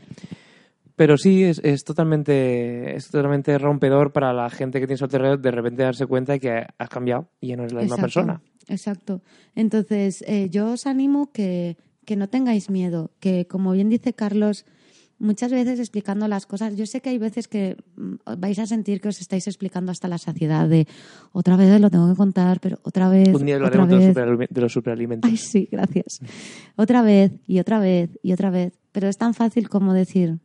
Pero 0.95 1.17
sí, 1.17 1.43
es, 1.43 1.59
es 1.63 1.83
totalmente 1.83 2.95
es 2.95 3.09
totalmente 3.09 3.57
rompedor 3.57 4.11
para 4.11 4.31
la 4.33 4.49
gente 4.49 4.79
que 4.79 4.87
tienes 4.87 5.01
a 5.01 5.07
tu 5.07 5.15
alrededor 5.15 5.41
de 5.41 5.51
repente 5.51 5.83
darse 5.83 6.05
cuenta 6.05 6.33
de 6.33 6.39
que 6.39 6.65
has 6.77 6.89
cambiado 6.89 7.29
y 7.41 7.47
ya 7.47 7.55
no 7.55 7.63
eres 7.63 7.73
la 7.73 7.81
misma 7.81 7.97
persona. 7.97 8.41
Exacto. 8.67 9.21
Entonces, 9.55 10.23
eh, 10.27 10.49
yo 10.49 10.71
os 10.71 10.85
animo 10.85 11.31
que, 11.31 11.77
que 12.05 12.15
no 12.15 12.29
tengáis 12.29 12.69
miedo, 12.69 13.11
que 13.19 13.47
como 13.47 13.71
bien 13.71 13.89
dice 13.89 14.13
Carlos, 14.13 14.65
muchas 15.19 15.51
veces 15.51 15.79
explicando 15.79 16.27
las 16.27 16.45
cosas, 16.45 16.75
yo 16.75 16.85
sé 16.85 17.01
que 17.01 17.09
hay 17.09 17.17
veces 17.17 17.47
que 17.47 17.77
mm, 17.95 18.15
vais 18.37 18.59
a 18.59 18.67
sentir 18.67 19.01
que 19.01 19.09
os 19.09 19.19
estáis 19.19 19.47
explicando 19.47 19.91
hasta 19.91 20.07
la 20.07 20.17
saciedad 20.17 20.67
de 20.67 20.87
otra 21.31 21.55
vez 21.55 21.79
lo 21.79 21.89
tengo 21.89 22.09
que 22.09 22.15
contar, 22.15 22.59
pero 22.59 22.77
otra 22.83 23.09
vez, 23.09 23.33
Un 23.33 23.45
día 23.45 23.57
otra 23.57 23.83
hablaremos 23.83 24.47
de 24.49 24.61
los 24.61 24.71
superalimentos. 24.71 25.29
Ay, 25.29 25.37
sí, 25.37 25.67
gracias. 25.71 26.19
Otra 26.75 27.01
vez 27.01 27.31
y 27.47 27.59
otra 27.59 27.79
vez 27.79 28.09
y 28.21 28.33
otra 28.33 28.49
vez. 28.49 28.73
Pero 28.91 29.07
es 29.07 29.17
tan 29.17 29.33
fácil 29.33 29.69
como 29.69 29.93
decir, 29.93 30.39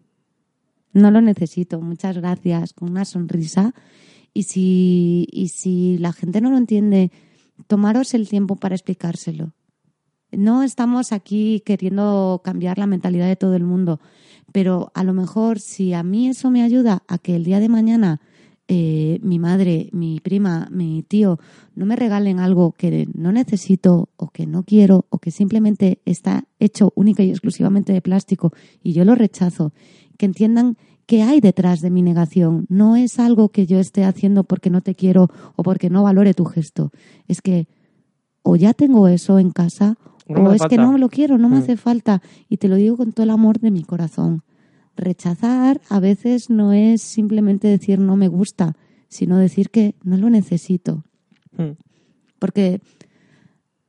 no 0.92 1.10
lo 1.10 1.20
necesito, 1.20 1.80
muchas 1.80 2.16
gracias, 2.16 2.72
con 2.72 2.90
una 2.90 3.04
sonrisa. 3.04 3.74
Y 4.34 4.44
si, 4.44 5.26
y 5.32 5.48
si 5.48 5.98
la 5.98 6.12
gente 6.12 6.40
no 6.40 6.50
lo 6.50 6.58
entiende, 6.58 7.10
tomaros 7.66 8.14
el 8.14 8.28
tiempo 8.28 8.56
para 8.56 8.74
explicárselo. 8.74 9.52
No 10.30 10.62
estamos 10.62 11.12
aquí 11.12 11.62
queriendo 11.64 12.42
cambiar 12.44 12.78
la 12.78 12.86
mentalidad 12.86 13.26
de 13.26 13.36
todo 13.36 13.56
el 13.56 13.64
mundo, 13.64 13.98
pero 14.52 14.92
a 14.94 15.02
lo 15.02 15.14
mejor 15.14 15.58
si 15.58 15.94
a 15.94 16.02
mí 16.02 16.28
eso 16.28 16.50
me 16.50 16.62
ayuda 16.62 17.02
a 17.08 17.18
que 17.18 17.36
el 17.36 17.44
día 17.44 17.60
de 17.60 17.68
mañana 17.68 18.20
eh, 18.70 19.18
mi 19.22 19.38
madre, 19.38 19.88
mi 19.92 20.20
prima, 20.20 20.68
mi 20.70 21.02
tío 21.02 21.38
no 21.74 21.86
me 21.86 21.96
regalen 21.96 22.38
algo 22.38 22.72
que 22.72 23.08
no 23.14 23.32
necesito 23.32 24.10
o 24.16 24.28
que 24.28 24.46
no 24.46 24.62
quiero 24.62 25.06
o 25.08 25.18
que 25.18 25.30
simplemente 25.30 26.02
está 26.04 26.44
hecho 26.58 26.92
única 26.94 27.22
y 27.22 27.30
exclusivamente 27.30 27.94
de 27.94 28.02
plástico 28.02 28.52
y 28.82 28.92
yo 28.92 29.06
lo 29.06 29.14
rechazo, 29.14 29.72
que 30.18 30.26
entiendan 30.26 30.76
qué 31.06 31.22
hay 31.22 31.40
detrás 31.40 31.80
de 31.80 31.88
mi 31.90 32.02
negación. 32.02 32.66
No 32.68 32.94
es 32.96 33.18
algo 33.18 33.48
que 33.48 33.66
yo 33.66 33.78
esté 33.78 34.04
haciendo 34.04 34.44
porque 34.44 34.68
no 34.68 34.82
te 34.82 34.94
quiero 34.94 35.30
o 35.56 35.62
porque 35.62 35.88
no 35.88 36.02
valore 36.02 36.34
tu 36.34 36.44
gesto. 36.44 36.90
Es 37.26 37.40
que 37.40 37.66
o 38.42 38.56
ya 38.56 38.74
tengo 38.74 39.08
eso 39.08 39.38
en 39.38 39.50
casa 39.50 39.96
No 40.28 40.44
o 40.44 40.52
es 40.52 40.60
que 40.68 40.76
no 40.76 40.98
lo 40.98 41.08
quiero, 41.08 41.38
no 41.38 41.48
me 41.48 41.56
Mm. 41.56 41.62
hace 41.62 41.76
falta. 41.78 42.20
Y 42.50 42.58
te 42.58 42.68
lo 42.68 42.76
digo 42.76 42.98
con 42.98 43.12
todo 43.12 43.24
el 43.24 43.30
amor 43.30 43.58
de 43.60 43.70
mi 43.70 43.82
corazón. 43.84 44.42
Rechazar 44.96 45.80
a 45.88 46.00
veces 46.00 46.50
no 46.50 46.74
es 46.74 47.00
simplemente 47.00 47.68
decir 47.68 47.98
no 47.98 48.16
me 48.16 48.28
gusta, 48.28 48.76
sino 49.08 49.38
decir 49.38 49.70
que 49.70 49.94
no 50.02 50.18
lo 50.18 50.28
necesito. 50.28 51.04
Mm. 51.56 51.78
Porque 52.38 52.80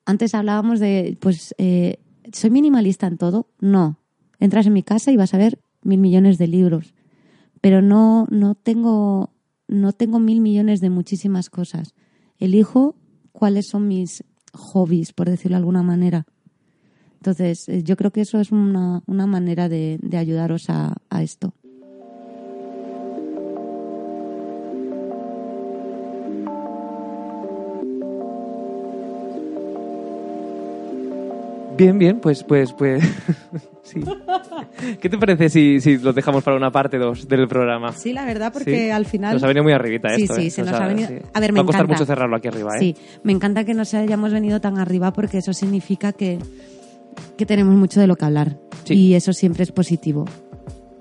antes 0.06 0.34
hablábamos 0.34 0.80
de, 0.80 1.18
pues, 1.20 1.54
eh, 1.58 1.98
¿soy 2.32 2.50
minimalista 2.52 3.08
en 3.08 3.18
todo? 3.18 3.48
No. 3.60 4.00
Entras 4.40 4.66
en 4.68 4.74
mi 4.74 4.84
casa 4.84 5.12
y 5.12 5.18
vas 5.18 5.34
a 5.34 5.38
ver 5.38 5.60
mil 5.82 6.00
millones 6.00 6.38
de 6.38 6.48
libros. 6.48 6.94
Pero 7.62 7.82
no, 7.82 8.28
no, 8.30 8.56
tengo, 8.56 9.34
no 9.68 9.94
tengo 9.94 10.20
mil 10.20 10.42
millones 10.42 10.82
de 10.82 10.90
muchísimas 10.90 11.50
cosas. 11.50 11.94
Elijo 12.38 12.96
cuáles 13.32 13.68
son 13.68 13.88
mis 13.88 14.24
hobbies, 14.54 15.14
por 15.14 15.30
decirlo 15.30 15.56
de 15.56 15.60
alguna 15.60 15.84
manera. 15.84 16.26
Entonces, 17.16 17.68
eh, 17.68 17.84
yo 17.84 17.98
creo 17.98 18.12
que 18.12 18.22
eso 18.22 18.40
es 18.40 18.52
una, 18.52 19.04
una 19.06 19.28
manera 19.28 19.68
de, 19.68 20.00
de 20.02 20.18
ayudaros 20.18 20.70
a, 20.70 20.96
a 21.10 21.22
esto. 21.22 21.54
Bien, 31.80 31.98
bien, 31.98 32.20
pues, 32.20 32.44
pues, 32.44 32.74
pues. 32.74 33.04
sí. 33.84 34.02
¿Qué 35.00 35.10
te 35.10 35.18
parece 35.18 35.50
si, 35.50 35.80
si 35.80 35.98
lo 35.98 36.14
dejamos 36.14 36.44
para 36.44 36.58
una 36.58 36.72
parte 36.72 36.98
2 36.98 37.28
del 37.28 37.48
programa? 37.48 37.94
Sí, 37.94 38.14
la 38.14 38.26
verdad, 38.26 38.52
porque 38.54 38.86
Sí. 38.86 38.90
al 38.92 39.06
final... 39.06 39.34
Nos 39.34 39.44
ha 39.44 39.48
venido 39.48 39.64
muy 39.64 39.74
arribita 39.74 40.10
Sí, 40.16 40.24
esto. 40.24 40.36
sí, 40.36 40.48
¿eh? 40.48 40.50
se 40.52 40.64
nos 40.64 40.74
ha 40.74 40.88
venido- 40.88 41.08
sí. 41.08 41.16
A 41.34 41.40
ver, 41.40 41.54
me 41.54 41.60
Va 41.60 41.64
a 41.64 41.66
costar 41.66 41.82
encanta. 41.86 41.94
mucho 42.02 42.06
cerrarlo 42.06 42.36
aquí 42.36 42.48
arriba, 42.50 42.76
¿eh? 42.76 42.80
Sí, 42.80 42.96
me 43.24 43.32
encanta 43.32 43.64
que 43.64 43.74
nos 43.74 43.94
hayamos 43.94 44.32
venido 44.34 44.60
tan 44.62 44.78
arriba 44.78 45.12
porque 45.14 45.38
eso 45.40 45.54
significa 45.54 46.12
que, 46.14 46.38
que 47.38 47.46
tenemos 47.46 47.76
mucho 47.76 48.00
de 48.00 48.08
lo 48.08 48.16
que 48.16 48.26
hablar. 48.26 48.58
Sí. 48.84 48.94
Y 48.96 49.14
eso 49.16 49.34
siempre 49.34 49.64
es 49.64 49.72
positivo. 49.72 50.26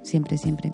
Siempre, 0.03 0.39
siempre. 0.39 0.71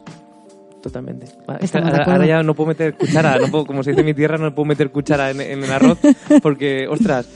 Totalmente. 0.82 1.26
Ahora, 1.46 2.26
ya 2.26 2.42
no 2.42 2.54
puedo 2.54 2.68
meter 2.68 2.94
cuchara, 2.94 3.38
no 3.38 3.48
puedo, 3.48 3.64
como 3.64 3.82
se 3.82 3.90
dice 3.90 4.00
en 4.00 4.06
mi 4.06 4.12
tierra, 4.14 4.36
no 4.36 4.54
puedo 4.54 4.66
meter 4.66 4.90
cuchara 4.90 5.30
en, 5.30 5.40
en 5.40 5.64
el 5.64 5.72
arroz 5.72 5.98
porque, 6.42 6.86
ostras, 6.88 7.26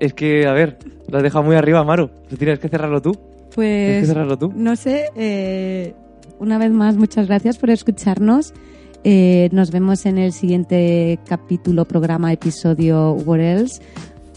es 0.00 0.14
que, 0.14 0.46
a 0.46 0.52
ver, 0.52 0.78
lo 1.08 1.16
has 1.18 1.22
dejado 1.22 1.44
muy 1.44 1.56
arriba, 1.56 1.82
Maru. 1.84 2.10
Tienes 2.38 2.58
que 2.58 2.68
cerrarlo 2.68 3.00
tú. 3.02 3.12
Tienes 3.12 3.50
que 3.50 3.54
Pues, 3.54 4.06
cerrarlo 4.08 4.36
tú. 4.38 4.52
no 4.54 4.76
sé, 4.76 5.06
eh, 5.16 5.94
una 6.38 6.58
vez 6.58 6.70
más, 6.70 6.96
muchas 6.96 7.26
gracias 7.28 7.56
por 7.58 7.70
escucharnos. 7.70 8.52
Eh, 9.04 9.48
nos 9.52 9.70
vemos 9.70 10.04
en 10.04 10.18
el 10.18 10.32
siguiente 10.32 11.18
capítulo, 11.28 11.84
programa, 11.84 12.32
episodio 12.32 13.12
What 13.12 13.40
Else, 13.40 13.80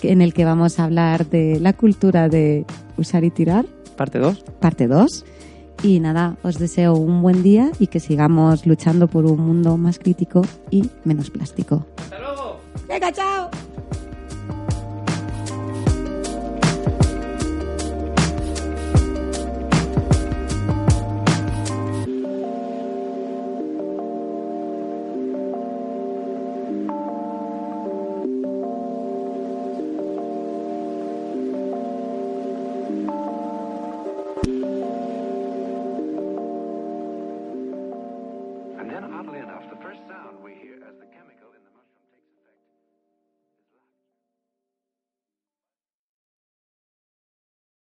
en 0.04 0.22
el 0.22 0.34
que 0.34 0.46
vamos 0.46 0.80
a 0.80 0.86
hablar 0.86 1.26
de 1.28 1.60
la 1.60 1.74
cultura 1.74 2.30
de 2.30 2.66
usar 2.98 3.24
y 3.24 3.32
tirar. 3.32 3.66
Parte 3.98 4.20
2. 4.20 4.44
parte 4.62 4.88
2. 4.88 5.26
Y 5.84 6.00
nada, 6.00 6.38
os 6.44 6.60
deseo 6.60 6.94
un 6.94 7.22
buen 7.22 7.42
día 7.42 7.72
y 7.80 7.88
que 7.88 8.00
sigamos 8.00 8.66
luchando 8.66 9.08
por 9.08 9.26
un 9.26 9.40
mundo 9.40 9.76
más 9.78 9.98
crítico 9.98 10.42
y 10.70 10.90
menos 11.04 11.30
plástico. 11.32 11.86
¡Hasta 11.98 12.20
luego! 12.20 12.60
¡Venga, 12.88 13.12
chao! 13.12 13.50